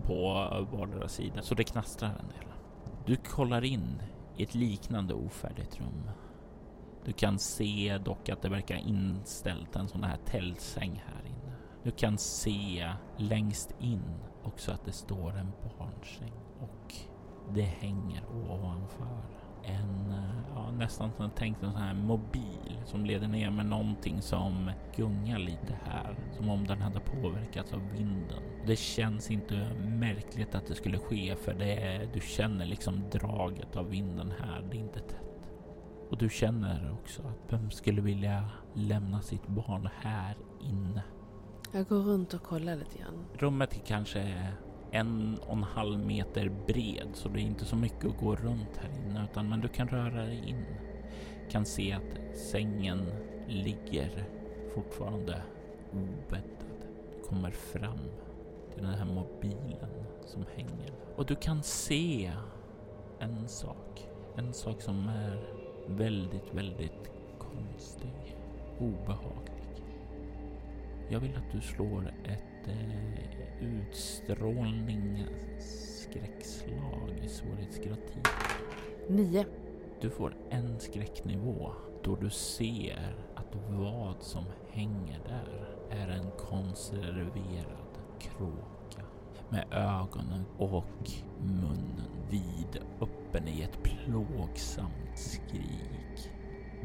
på 0.03 0.33
vardera 0.73 1.09
sida 1.09 1.43
så 1.43 1.55
det 1.55 1.65
knastrar 1.65 2.09
en 2.09 2.29
del. 2.29 2.53
Du 3.07 3.17
kollar 3.17 3.65
in 3.65 4.03
i 4.37 4.43
ett 4.43 4.55
liknande 4.55 5.15
ofärdigt 5.15 5.81
rum. 5.81 6.11
Du 7.05 7.13
kan 7.13 7.39
se 7.39 7.99
dock 8.05 8.29
att 8.29 8.43
det 8.43 8.49
verkar 8.49 8.77
inställt 8.77 9.77
en 9.77 9.89
sån 9.89 10.05
här 10.05 10.17
tältsäng 10.17 11.03
här 11.07 11.27
inne. 11.27 11.57
Du 11.83 11.91
kan 11.91 12.19
se 12.19 12.93
längst 13.17 13.75
in 13.81 14.15
också 14.43 14.73
att 14.73 14.85
det 14.85 14.93
står 14.93 15.37
en 15.37 15.53
barnsäng 15.79 16.33
och 16.61 16.95
det 17.55 17.63
hänger 17.63 18.25
ovanför 18.51 19.48
en, 19.69 20.15
ja, 20.55 20.71
nästan 20.71 21.13
som 21.13 21.31
tänkt 21.31 21.63
en 21.63 21.73
sån 21.73 21.83
här 21.83 21.95
mobil 21.95 22.79
som 22.85 23.05
leder 23.05 23.29
ner 23.29 23.51
med 23.51 23.67
någonting 23.67 24.23
som 24.23 24.71
gungar 24.97 25.39
lite 25.39 25.79
här, 25.85 26.17
som 26.37 26.51
om 26.51 26.67
den 26.67 26.83
hade 26.83 27.01
påverkats 27.01 27.73
av 27.73 27.81
vinden. 27.93 28.43
Det 28.67 28.77
känns 28.77 29.31
inte 29.31 29.71
märkligt 29.79 30.55
att 30.55 30.67
det 30.67 30.75
skulle 30.75 30.99
ske 30.99 31.37
för 31.37 31.55
det 31.55 31.73
är, 31.75 32.11
du 32.15 32.21
känner 32.21 32.67
liksom 32.67 33.03
draget 33.13 33.77
av 33.77 33.91
vinden 33.91 34.33
här. 34.41 34.69
Det 34.71 34.77
är 34.77 34.81
inte 34.81 35.01
tätt. 35.01 35.25
Och 36.11 36.19
du 36.19 36.29
känner 36.29 36.93
också 36.93 37.23
att 37.23 37.53
vem 37.53 37.71
skulle 37.71 38.01
vilja 38.01 38.51
lämna 38.75 39.21
sitt 39.21 39.47
barn 39.47 39.89
här 40.01 40.37
inne? 40.61 41.03
Jag 41.73 41.87
går 41.89 41.99
runt 41.99 42.35
och 42.35 42.43
kollar 42.43 42.77
lite 42.77 42.99
grann. 42.99 43.25
Rummet 43.35 43.77
är 43.77 43.81
kanske 43.87 44.53
en 44.91 45.39
och 45.47 45.57
en 45.57 45.63
halv 45.63 45.99
meter 45.99 46.51
bred 46.67 47.09
så 47.13 47.29
det 47.29 47.41
är 47.41 47.43
inte 47.43 47.65
så 47.65 47.77
mycket 47.77 48.05
att 48.05 48.19
gå 48.19 48.37
runt 48.37 48.77
här 48.77 48.91
inne 49.07 49.25
utan 49.31 49.49
men 49.49 49.61
du 49.61 49.69
kan 49.69 49.89
röra 49.89 50.25
dig 50.25 50.43
in. 50.47 50.65
Kan 51.51 51.65
se 51.65 51.93
att 51.93 52.39
sängen 52.39 53.07
ligger 53.47 54.25
fortfarande 54.75 55.43
obäddad. 55.93 56.87
Du 57.17 57.29
kommer 57.29 57.51
fram 57.51 58.01
till 58.75 58.83
den 58.83 58.95
här 58.95 59.05
mobilen 59.05 60.07
som 60.27 60.45
hänger 60.57 60.93
och 61.17 61.27
du 61.27 61.35
kan 61.35 61.63
se 61.63 62.33
en 63.19 63.49
sak. 63.49 64.09
En 64.37 64.53
sak 64.53 64.83
som 64.83 65.09
är 65.09 65.49
väldigt, 65.87 66.55
väldigt 66.55 67.11
konstig, 67.39 68.37
obehaglig. 68.79 69.85
Jag 71.09 71.21
vill 71.21 71.37
att 71.37 71.53
du 71.53 71.61
slår 71.61 72.15
ett 72.25 72.48
utstrålning 73.61 75.25
skräckslag 75.59 77.29
svårighetsgrad 77.29 77.99
10. 78.07 78.23
Nio. 79.09 79.45
Du 80.01 80.11
får 80.11 80.37
en 80.51 80.81
skräcknivå 80.81 81.73
då 82.05 82.17
du 82.17 82.31
ser 82.31 83.17
att 83.35 83.57
vad 83.69 84.23
som 84.23 84.45
hänger 84.71 85.21
där 85.29 85.69
är 85.91 86.09
en 86.09 86.31
konserverad 86.39 87.99
kråka 88.21 89.03
med 89.49 89.65
ögonen 89.73 90.45
och 90.59 91.11
munnen 91.41 92.11
vid 92.31 92.83
öppen 93.01 93.49
i 93.49 93.63
ett 93.63 93.83
plågsamt 93.83 95.19
skrik. 95.19 96.31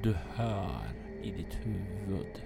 Du 0.04 0.14
hör 0.14 0.96
i 1.24 1.32
ditt 1.32 1.56
huvud 1.66 2.44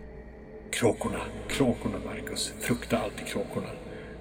Kråkorna, 0.72 1.20
kråkorna 1.48 1.98
Marcus. 2.06 2.54
Frukta 2.60 2.98
alltid 2.98 3.28
kråkorna. 3.28 3.68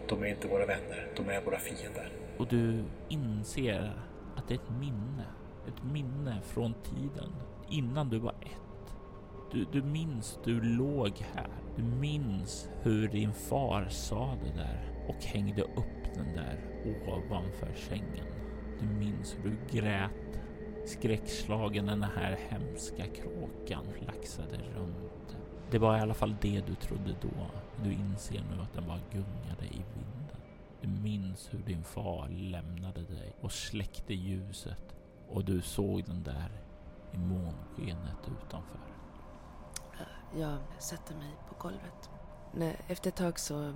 De 0.08 0.22
är 0.22 0.26
inte 0.26 0.48
våra 0.48 0.66
vänner, 0.66 1.08
de 1.16 1.28
är 1.28 1.40
våra 1.40 1.58
fiender. 1.58 2.12
Och 2.36 2.46
du 2.46 2.84
inser 3.08 3.92
att 4.36 4.48
det 4.48 4.54
är 4.54 4.58
ett 4.58 4.70
minne. 4.80 5.24
Ett 5.68 5.84
minne 5.92 6.40
från 6.42 6.74
tiden 6.74 7.32
innan 7.70 8.10
du 8.10 8.18
var 8.18 8.34
ett. 8.40 8.94
Du, 9.52 9.66
du 9.72 9.82
minns 9.82 10.38
du 10.44 10.60
låg 10.60 11.12
här. 11.34 11.50
Du 11.76 11.82
minns 11.82 12.68
hur 12.82 13.08
din 13.08 13.32
far 13.32 13.88
sa 13.90 14.36
det 14.44 14.60
där 14.60 15.06
och 15.08 15.24
hängde 15.24 15.62
upp 15.62 16.14
den 16.14 16.34
där 16.34 16.60
ovanför 16.84 17.74
sängen. 17.74 18.26
Du 18.80 18.86
minns 18.86 19.36
hur 19.36 19.50
du 19.50 19.78
grät 19.78 20.40
skräckslagen 20.86 21.84
när 21.84 21.92
den 21.92 22.02
här 22.02 22.38
hemska 22.48 23.04
kråkan 23.06 23.86
flaxade 23.98 24.56
runt 24.76 25.36
det 25.70 25.78
var 25.78 25.96
i 25.96 26.00
alla 26.00 26.14
fall 26.14 26.36
det 26.40 26.60
du 26.66 26.74
trodde 26.74 27.16
då. 27.22 27.50
Du 27.84 27.92
inser 27.92 28.44
nu 28.50 28.62
att 28.62 28.74
den 28.74 28.86
bara 28.86 29.00
gungade 29.12 29.64
i 29.64 29.84
vinden. 29.94 30.40
Du 30.80 30.88
minns 30.88 31.54
hur 31.54 31.58
din 31.58 31.84
far 31.84 32.28
lämnade 32.28 33.00
dig 33.00 33.36
och 33.40 33.52
släckte 33.52 34.14
ljuset 34.14 34.96
och 35.28 35.44
du 35.44 35.62
såg 35.62 36.04
den 36.04 36.22
där 36.22 36.50
i 37.12 37.18
månskenet 37.18 38.28
utanför. 38.42 38.80
Jag 40.36 40.58
sätter 40.78 41.14
mig 41.14 41.30
på 41.48 41.54
golvet. 41.58 42.10
Efter 42.88 43.08
ett 43.08 43.16
tag 43.16 43.38
så 43.38 43.74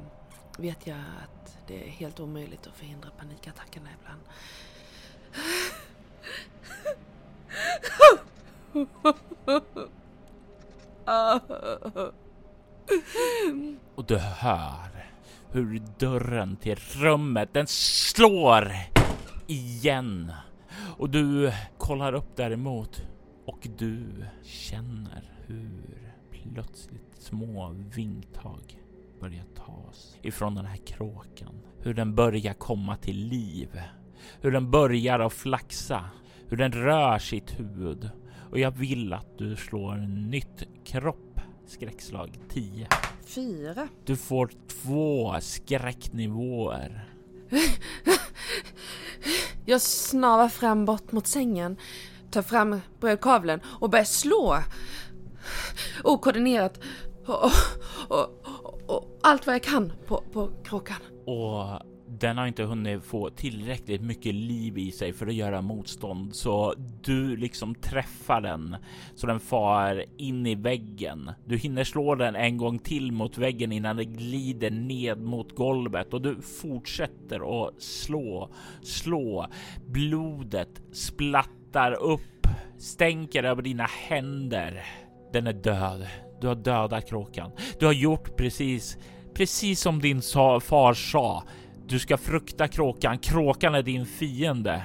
vet 0.59 0.87
jag 0.87 0.98
att 0.98 1.59
det 1.66 1.87
är 1.87 1.90
helt 1.90 2.20
omöjligt 2.20 2.66
att 2.66 2.76
förhindra 2.76 3.11
panikattackerna 3.18 3.88
ibland. 4.00 4.20
Och 13.94 14.05
du 14.05 14.18
hör 14.18 14.90
hur 15.53 15.83
dörren 15.99 16.57
till 16.57 16.79
rummet 16.96 17.49
den 17.53 17.66
slår 17.66 18.73
igen. 19.46 20.33
Och 20.99 21.11
du 21.11 21.53
kollar 21.79 22.12
upp 22.12 22.37
däremot 22.37 23.03
och 23.46 23.68
du 23.79 24.25
känner 24.42 25.33
hur 25.46 26.14
plötsligt 26.31 27.16
små 27.18 27.75
vingtag 27.94 28.79
börjar 29.20 29.44
tas 29.57 30.16
ifrån 30.23 30.55
den 30.55 30.66
här 30.66 30.77
kråkan. 30.77 31.61
Hur 31.79 31.94
den 31.94 32.14
börjar 32.14 32.55
komma 32.55 32.96
till 32.96 33.16
liv. 33.16 33.81
Hur 34.40 34.53
den 34.53 34.70
börjar 34.70 35.20
att 35.20 35.33
flaxa. 35.33 36.05
Hur 36.49 36.57
den 36.57 36.73
rör 36.73 37.18
sitt 37.18 37.61
huvud 37.61 38.11
och 38.51 38.59
jag 38.59 38.71
vill 38.71 39.13
att 39.13 39.39
du 39.39 39.57
slår 39.57 39.97
nytt 40.31 40.63
kropp 40.85 41.41
skräckslag 41.67 42.39
10. 42.49 42.89
Fyra. 43.25 43.89
Du 44.05 44.17
får 44.17 44.51
två 44.69 45.37
skräcknivåer. 45.41 47.09
Jag 49.65 49.83
snavar 49.83 50.49
fram 50.49 50.85
bort 50.85 51.13
mot 51.13 51.27
sängen, 51.27 51.77
tar 52.31 52.43
fram 52.43 52.81
brödkavlen 53.01 53.61
och 53.81 53.91
börjar 53.91 54.05
slå. 54.05 54.59
Okoordinerat 56.05 56.81
och, 57.27 57.51
och, 58.09 58.29
och 58.87 59.19
allt 59.23 59.47
vad 59.47 59.55
jag 59.55 59.63
kan 59.63 59.93
på, 60.07 60.25
på 60.33 60.51
kråkan. 60.65 60.97
Och 61.27 61.89
den 62.18 62.38
har 62.38 62.46
inte 62.46 62.62
hunnit 62.62 63.05
få 63.05 63.31
tillräckligt 63.31 64.03
mycket 64.03 64.35
liv 64.35 64.79
i 64.79 64.92
sig 64.92 65.12
för 65.12 65.27
att 65.27 65.35
göra 65.35 65.62
motstånd, 65.62 66.35
så 66.35 66.75
du 67.03 67.37
liksom 67.37 67.75
träffar 67.75 68.40
den 68.40 68.77
så 69.14 69.27
den 69.27 69.40
far 69.40 70.05
in 70.16 70.46
i 70.46 70.55
väggen. 70.55 71.31
Du 71.44 71.57
hinner 71.57 71.85
slå 71.85 72.14
den 72.14 72.37
en 72.37 72.57
gång 72.57 72.79
till 72.79 73.12
mot 73.12 73.38
väggen 73.38 73.73
innan 73.73 73.96
den 73.96 74.12
glider 74.16 74.70
ned 74.70 75.20
mot 75.20 75.57
golvet 75.57 76.14
och 76.14 76.23
du 76.23 76.37
fortsätter 76.42 77.66
att 77.66 77.83
slå, 77.83 78.51
slå. 78.83 79.46
Blodet 79.87 80.83
splattar 80.92 81.92
upp, 81.92 82.46
stänker 82.79 83.44
över 83.44 83.62
dina 83.62 83.85
händer. 83.85 84.87
Den 85.33 85.46
är 85.46 85.53
död. 85.53 86.07
Du 86.40 86.46
har 86.46 86.55
dödat 86.55 87.09
kråkan. 87.09 87.51
Du 87.79 87.87
har 87.87 87.92
gjort 87.92 88.37
precis, 88.37 88.99
precis 89.35 89.81
som 89.81 90.01
din 90.01 90.23
far 90.61 90.94
sa. 90.94 91.42
Du 91.90 91.98
ska 91.98 92.16
frukta 92.16 92.68
kråkan. 92.68 93.18
Kråkan 93.18 93.74
är 93.74 93.83
din 93.83 94.07
fiende. 94.07 94.85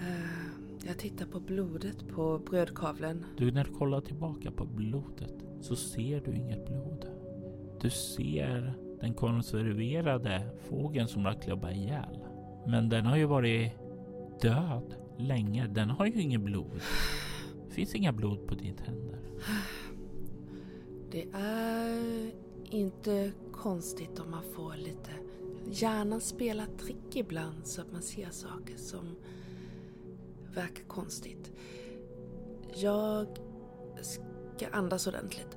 Eh, 0.00 0.86
jag 0.86 0.98
tittar 0.98 1.26
på 1.26 1.40
blodet 1.40 2.08
på 2.08 2.38
brödkavlen. 2.38 3.24
Du, 3.36 3.52
när 3.52 3.64
du 3.64 3.70
kollar 3.70 4.00
tillbaka 4.00 4.50
på 4.50 4.64
blodet 4.64 5.34
så 5.60 5.76
ser 5.76 6.20
du 6.20 6.36
inget 6.36 6.66
blod. 6.66 7.06
Du 7.80 7.90
ser 7.90 8.74
den 9.00 9.14
konserverade 9.14 10.42
fågeln 10.68 11.08
som 11.08 11.22
du 11.22 11.28
har 11.28 11.40
klubbat 11.40 11.72
ihjäl. 11.72 12.18
Men 12.66 12.88
den 12.88 13.06
har 13.06 13.16
ju 13.16 13.24
varit 13.24 13.72
död 14.40 14.94
länge. 15.18 15.66
Den 15.66 15.90
har 15.90 16.06
ju 16.06 16.22
inget 16.22 16.40
blod. 16.40 16.80
Det 17.68 17.74
finns 17.74 17.94
inga 17.94 18.12
blod 18.12 18.46
på 18.46 18.54
dina 18.54 18.82
händer. 18.82 19.18
Det 21.10 21.26
är 21.32 22.30
inte 22.70 23.32
konstigt 23.52 24.20
om 24.20 24.30
man 24.30 24.42
får 24.56 24.76
lite 24.76 25.10
Hjärnan 25.70 26.20
spelar 26.20 26.66
trick 26.66 27.16
ibland 27.16 27.66
så 27.66 27.80
att 27.80 27.92
man 27.92 28.02
ser 28.02 28.30
saker 28.30 28.76
som 28.76 29.16
verkar 30.54 30.84
konstigt. 30.84 31.52
Jag 32.74 33.26
ska 34.02 34.68
andas 34.72 35.06
ordentligt. 35.06 35.56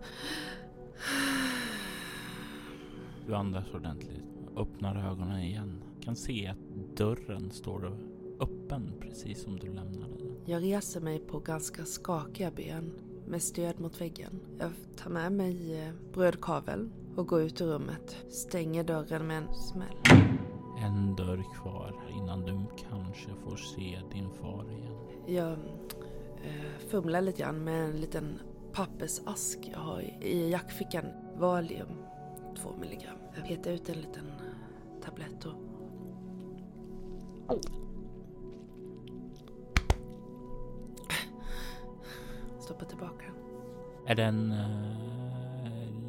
Du 3.28 3.36
andas 3.36 3.74
ordentligt, 3.74 4.24
öppnar 4.58 5.12
ögonen 5.12 5.40
igen. 5.40 5.84
Kan 6.02 6.16
se 6.16 6.48
att 6.48 6.98
dörren 6.98 7.52
står 7.52 7.98
öppen 8.40 8.94
precis 9.00 9.44
som 9.44 9.60
du 9.60 9.74
lämnade 9.74 10.18
den. 10.18 10.36
Jag 10.46 10.64
reser 10.64 11.02
mig 11.02 11.20
på 11.20 11.40
ganska 11.40 11.86
skakiga 11.86 12.52
ben 12.52 12.92
med 13.28 13.42
stöd 13.42 13.80
mot 13.80 14.02
väggen. 14.02 14.40
Jag 14.60 14.72
tar 14.96 15.10
med 15.10 15.32
mig 15.32 15.84
eh, 15.84 15.94
brödkavel 16.14 16.90
och 17.20 17.28
går 17.28 17.42
ut 17.42 17.62
ur 17.62 17.66
rummet. 17.66 18.18
Stänger 18.30 18.84
dörren 18.84 19.28
med 19.28 19.38
en 19.38 19.54
smäll. 19.54 19.98
En 20.78 21.16
dörr 21.16 21.44
kvar 21.56 21.96
innan 22.18 22.46
du 22.46 22.66
kanske 22.90 23.30
får 23.44 23.56
se 23.56 24.00
din 24.14 24.30
far 24.30 24.66
igen. 24.72 24.98
Jag 25.28 25.52
eh, 26.44 26.88
fumlar 26.90 27.22
lite 27.22 27.42
grann 27.42 27.64
med 27.64 27.86
en 27.86 28.02
liten 28.02 28.40
pappersask 28.74 29.70
jag 29.72 29.80
har 29.80 30.02
i 30.22 30.50
jackfickan. 30.50 31.06
Valium, 31.38 31.88
två 32.62 32.70
milligram. 32.80 33.18
Jag 33.36 33.48
petar 33.48 33.72
ut 33.72 33.90
en 33.90 33.98
liten 34.02 34.32
tablett 35.04 35.46
och 35.46 35.54
stoppa 42.60 42.86
tillbaka 42.86 43.26
Är 44.06 44.16
den 44.16 44.52
uh, 44.52 45.29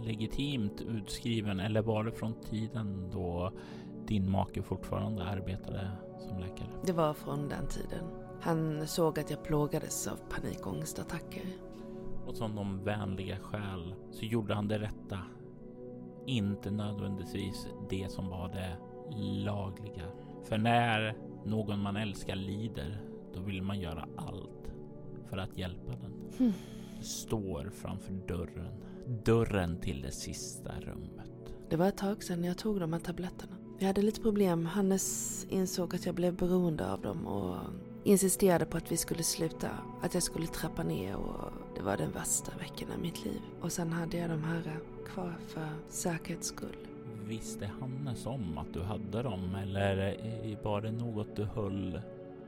legitimt 0.05 0.81
utskriven 0.81 1.61
eller 1.61 1.83
var 1.83 2.05
det 2.05 2.13
från 2.13 2.35
tiden 2.35 3.11
då 3.13 3.53
din 4.07 4.31
make 4.31 4.63
fortfarande 4.63 5.25
arbetade 5.25 5.91
som 6.19 6.39
läkare? 6.39 6.69
Det 6.85 6.93
var 6.93 7.15
från 7.15 7.49
den 7.49 7.67
tiden. 7.67 8.05
Han 8.41 8.87
såg 8.87 9.19
att 9.19 9.31
jag 9.31 9.45
plågades 9.45 10.07
av 10.07 10.17
panikångestattacker. 10.31 11.43
Och 12.27 12.37
som 12.37 12.57
de 12.57 12.85
vänliga 12.85 13.37
själ 13.39 13.95
så 14.11 14.25
gjorde 14.25 14.55
han 14.55 14.69
det 14.69 14.79
rätta. 14.79 15.19
Inte 16.27 16.71
nödvändigtvis 16.71 17.69
det 17.91 18.11
som 18.11 18.29
var 18.29 18.49
det 18.49 18.77
lagliga. 19.45 20.05
För 20.45 20.59
när 20.59 21.17
någon 21.45 21.83
man 21.83 21.97
älskar 21.97 22.37
lider, 22.37 23.01
då 23.35 23.41
vill 23.41 23.63
man 23.63 23.81
göra 23.81 24.09
allt 24.17 24.73
för 25.27 25.39
att 25.39 25.59
hjälpa 25.59 25.93
den. 25.93 26.13
Mm. 26.39 26.53
Står 27.01 27.71
framför 27.71 28.13
dörren. 28.13 28.85
Dörren 29.11 29.81
till 29.81 30.03
det 30.03 30.11
sista 30.11 30.73
rummet. 30.81 31.31
Det 31.71 31.77
var 31.77 31.89
ett 31.89 31.97
tag 31.97 32.23
sedan 32.23 32.45
jag 32.45 32.59
tog 32.59 32.81
de 32.81 32.93
här 32.93 33.01
tabletterna. 33.01 33.57
Jag 33.79 33.87
hade 33.87 34.03
lite 34.03 34.21
problem. 34.21 34.67
Hannes 34.67 35.47
insåg 35.51 35.95
att 35.95 36.07
jag 36.07 36.15
blev 36.15 36.37
beroende 36.37 36.93
av 36.93 37.01
dem 37.01 37.27
och 37.27 37.57
insisterade 38.05 38.65
på 38.65 38.77
att 38.77 38.93
vi 38.93 38.97
skulle 38.97 39.23
sluta. 39.23 39.71
Att 40.03 40.15
jag 40.15 40.23
skulle 40.23 40.47
trappa 40.47 40.83
ner 40.83 41.17
och 41.17 41.53
det 41.77 41.83
var 41.83 41.97
den 41.97 42.11
värsta 42.13 42.53
veckan 42.59 42.89
i 42.99 43.03
mitt 43.03 43.25
liv. 43.25 43.41
Och 43.61 43.73
sen 43.73 43.93
hade 43.93 44.17
jag 44.17 44.31
de 44.31 44.45
här 44.45 44.79
kvar 45.07 45.39
för 45.49 45.69
säkerhets 45.89 46.49
skull. 46.49 46.87
Visste 47.27 47.71
Hannes 47.81 48.27
om 48.27 48.59
att 48.59 48.73
du 48.73 48.83
hade 48.83 49.23
dem 49.23 49.55
eller 49.55 50.17
var 50.65 50.81
det 50.81 50.93
något 50.93 51.37
du 51.37 51.45
höll 51.45 52.01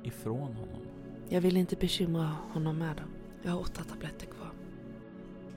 ifrån 0.03 0.53
honom? 0.55 0.81
Jag 1.29 1.41
ville 1.41 1.59
inte 1.59 1.77
bekymra 1.77 2.31
honom 2.53 2.79
med 2.79 2.97
dem. 2.97 3.09
Jag 3.43 3.53
har 3.53 3.61
åtta 3.61 3.85
tabletter 3.85 4.27
kvar. 4.27 4.52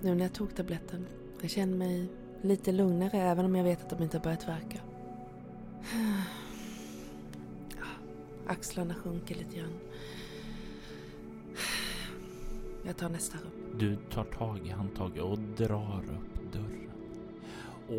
Nu 0.05 0.15
när 0.15 0.21
jag 0.21 0.33
tog 0.33 0.55
tabletten, 0.55 1.05
jag 1.41 1.51
känner 1.51 1.77
mig 1.77 2.07
lite 2.41 2.71
lugnare 2.71 3.17
även 3.17 3.45
om 3.45 3.55
jag 3.55 3.63
vet 3.63 3.83
att 3.83 3.89
de 3.89 4.03
inte 4.03 4.17
har 4.17 4.23
börjat 4.23 4.47
verka. 4.47 4.79
Axlarna 8.47 8.93
sjunker 8.93 9.35
lite 9.35 9.57
grann. 9.57 9.73
Jag 12.85 12.97
tar 12.97 13.09
nästa 13.09 13.37
rum. 13.37 13.79
Du 13.79 13.95
tar 13.95 14.23
tag 14.23 14.67
i 14.67 14.69
handtaget 14.69 15.23
och 15.23 15.39
drar 15.39 16.03
upp 16.03 16.53
dörren. 16.53 16.91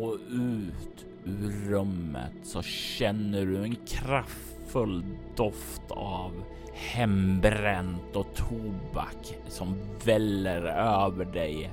Och 0.01 0.17
ut 0.29 1.05
ur 1.25 1.69
rummet 1.69 2.33
så 2.43 2.61
känner 2.61 3.45
du 3.45 3.63
en 3.63 3.75
kraftfull 3.75 5.05
doft 5.35 5.81
av 5.89 6.31
hembränt 6.73 8.15
och 8.15 8.35
tobak 8.35 9.37
som 9.47 9.75
väller 10.05 10.61
över 11.05 11.25
dig. 11.25 11.71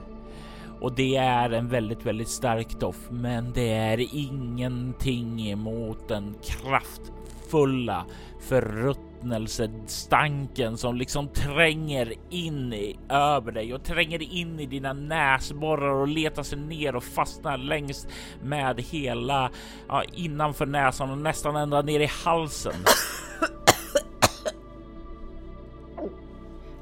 Och 0.80 0.94
det 0.94 1.16
är 1.16 1.50
en 1.50 1.68
väldigt, 1.68 2.06
väldigt 2.06 2.28
stark 2.28 2.80
doft, 2.80 3.10
men 3.10 3.52
det 3.52 3.72
är 3.72 4.14
ingenting 4.14 5.50
emot 5.50 6.08
den 6.08 6.34
kraftfulla 6.42 8.04
förruttnelsestanken 8.48 10.76
som 10.76 10.96
liksom 10.96 11.28
tränger 11.28 12.12
in 12.30 12.72
i, 12.72 12.98
över 13.08 13.52
dig 13.52 13.74
och 13.74 13.84
tränger 13.84 14.22
in 14.22 14.60
i 14.60 14.66
dina 14.66 14.92
näsborrar 14.92 15.94
och 15.94 16.08
letar 16.08 16.42
sig 16.42 16.58
ner 16.58 16.96
och 16.96 17.04
fastnar 17.04 17.58
längs 17.58 18.06
med 18.42 18.80
hela 18.80 19.50
ja, 19.88 20.02
innanför 20.12 20.66
näsan 20.66 21.10
och 21.10 21.18
nästan 21.18 21.56
ända 21.56 21.82
ner 21.82 22.00
i 22.00 22.08
halsen. 22.24 22.74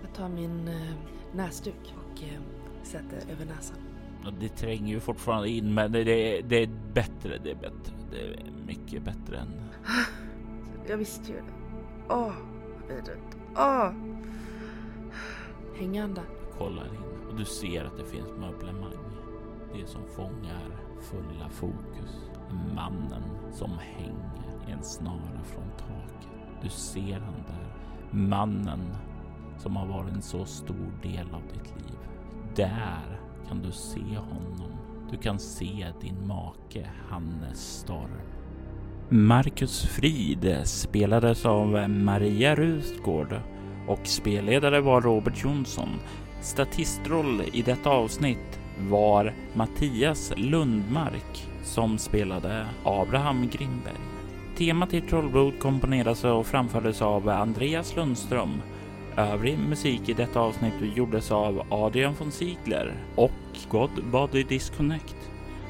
Jag 0.03 0.15
tar 0.17 0.29
min 0.29 0.69
eh, 0.69 0.95
näsduk 1.33 1.95
och 1.97 2.23
eh, 2.23 2.41
sätter 2.93 3.33
över 3.33 3.45
näsan. 3.45 3.77
Det 4.41 4.49
tränger 4.49 4.95
ju 4.95 5.01
fortfarande 5.01 5.49
in, 5.49 5.75
men 5.75 5.93
det, 5.93 6.05
det, 6.05 6.43
det 6.43 6.57
är 6.63 6.71
bättre. 6.93 7.39
Det 7.45 7.51
är 7.51 7.55
bättre. 7.55 7.93
Det 8.11 8.21
är 8.21 8.53
mycket 8.67 9.03
bättre 9.03 9.37
än... 9.37 9.49
Jag 10.89 10.97
visste 10.97 11.33
ju 11.33 11.39
det. 11.39 11.53
Åh, 12.09 12.29
oh, 12.29 12.33
vidrigt. 12.89 13.37
Åh! 13.57 13.89
Oh. 13.89 13.93
Häng 15.79 15.99
anda. 15.99 16.23
Kollar 16.59 16.87
in 16.87 17.29
och 17.29 17.37
du 17.37 17.45
ser 17.45 17.85
att 17.85 17.97
det 17.97 18.05
finns 18.05 18.29
möblemang. 18.39 18.99
Det 19.75 19.87
som 19.87 20.03
fångar 20.17 20.83
fulla 21.01 21.49
fokus. 21.49 22.31
Mannen 22.75 23.23
som 23.53 23.71
hänger 23.79 24.69
i 24.69 24.73
en 24.73 24.83
snara 24.83 25.43
från 25.45 25.71
taket. 25.79 26.29
Du 26.63 26.69
ser 26.69 27.21
han 27.21 27.43
där. 27.47 27.75
Mannen 28.11 28.97
som 29.59 29.77
har 29.77 29.87
varit 29.87 30.13
en 30.13 30.23
så 30.23 30.45
stor 30.45 30.93
del 31.03 31.35
av 31.35 31.43
ditt 31.43 31.75
liv. 31.77 32.02
Där 32.57 33.19
kan 33.49 33.63
du 33.63 33.73
se 33.73 34.17
honom. 34.17 34.73
Du 35.11 35.19
kan 35.19 35.39
se 35.39 35.87
din 36.01 36.27
make 36.27 36.89
Hannes 37.09 37.79
Storm. 37.79 38.21
Marcus 39.09 39.83
Frid 39.87 40.61
spelades 40.65 41.47
av 41.47 41.91
Maria 41.91 42.55
Rustgård 42.55 43.41
och 43.89 44.07
spelledare 44.07 44.81
var 44.81 45.01
Robert 45.01 45.45
Jonsson. 45.45 45.89
Statistroll 46.41 47.43
i 47.53 47.63
detta 47.63 47.91
avsnitt 47.91 48.61
var 48.79 49.35
Mattias 49.55 50.33
Lundmark 50.37 51.49
som 51.63 51.99
spelade 51.99 52.67
Abraham 52.85 53.49
Grimberg. 53.49 54.01
Temat 54.59 54.91
till 54.91 55.09
Trollblod 55.09 55.59
komponerades 55.59 56.25
och 56.25 56.47
framfördes 56.47 57.03
av 57.03 57.29
Andreas 57.29 57.97
Lundström 57.97 58.63
Övrig 59.17 59.59
musik 59.59 60.09
i 60.09 60.13
detta 60.13 60.41
avsnitt 60.41 60.97
gjordes 60.97 61.31
av 61.31 61.63
Adrian 61.71 62.15
von 62.19 62.31
Ziegler 62.31 62.93
och 63.17 63.31
God 63.69 63.91
Body 64.13 64.43
Disconnect. 64.43 65.17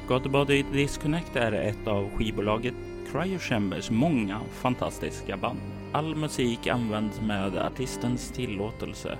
Godbody 0.07 0.63
Disconnect 0.73 1.35
är 1.35 1.51
ett 1.51 1.87
av 1.87 2.09
skivbolaget 2.17 2.73
Cryo 3.11 3.39
Chambers 3.39 3.89
många 3.89 4.39
fantastiska 4.53 5.37
band. 5.37 5.59
All 5.91 6.15
musik 6.15 6.67
används 6.67 7.21
med 7.21 7.57
artistens 7.57 8.31
tillåtelse 8.31 9.17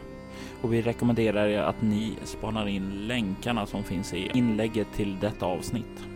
och 0.61 0.73
vi 0.73 0.81
rekommenderar 0.81 1.47
er 1.47 1.61
att 1.61 1.81
ni 1.81 2.13
spanar 2.23 2.67
in 2.67 3.07
länkarna 3.07 3.65
som 3.65 3.83
finns 3.83 4.13
i 4.13 4.31
inlägget 4.33 4.87
till 4.95 5.19
detta 5.19 5.45
avsnitt. 5.45 6.12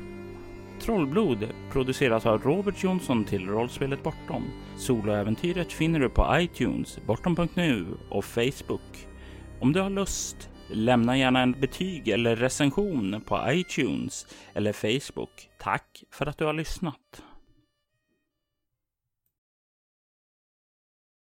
Trollblod 0.79 1.47
produceras 1.71 2.25
av 2.25 2.41
Robert 2.41 2.83
Jonsson 2.83 3.25
till 3.25 3.47
rollspelet 3.47 4.03
Bortom. 4.03 4.43
Soloäventyret 4.77 5.73
finner 5.73 5.99
du 5.99 6.09
på 6.09 6.37
iTunes, 6.39 6.99
bortom.nu 7.05 7.85
och 8.09 8.25
Facebook. 8.25 9.07
Om 9.59 9.73
du 9.73 9.81
har 9.81 9.89
lust, 9.89 10.49
lämna 10.69 11.17
gärna 11.17 11.41
en 11.41 11.51
betyg 11.51 12.07
eller 12.07 12.35
recension 12.35 13.21
på 13.27 13.39
iTunes 13.47 14.27
eller 14.53 14.73
Facebook. 14.73 15.49
Tack 15.59 16.03
för 16.11 16.25
att 16.25 16.37
du 16.37 16.45
har 16.45 16.53
lyssnat. 16.53 17.23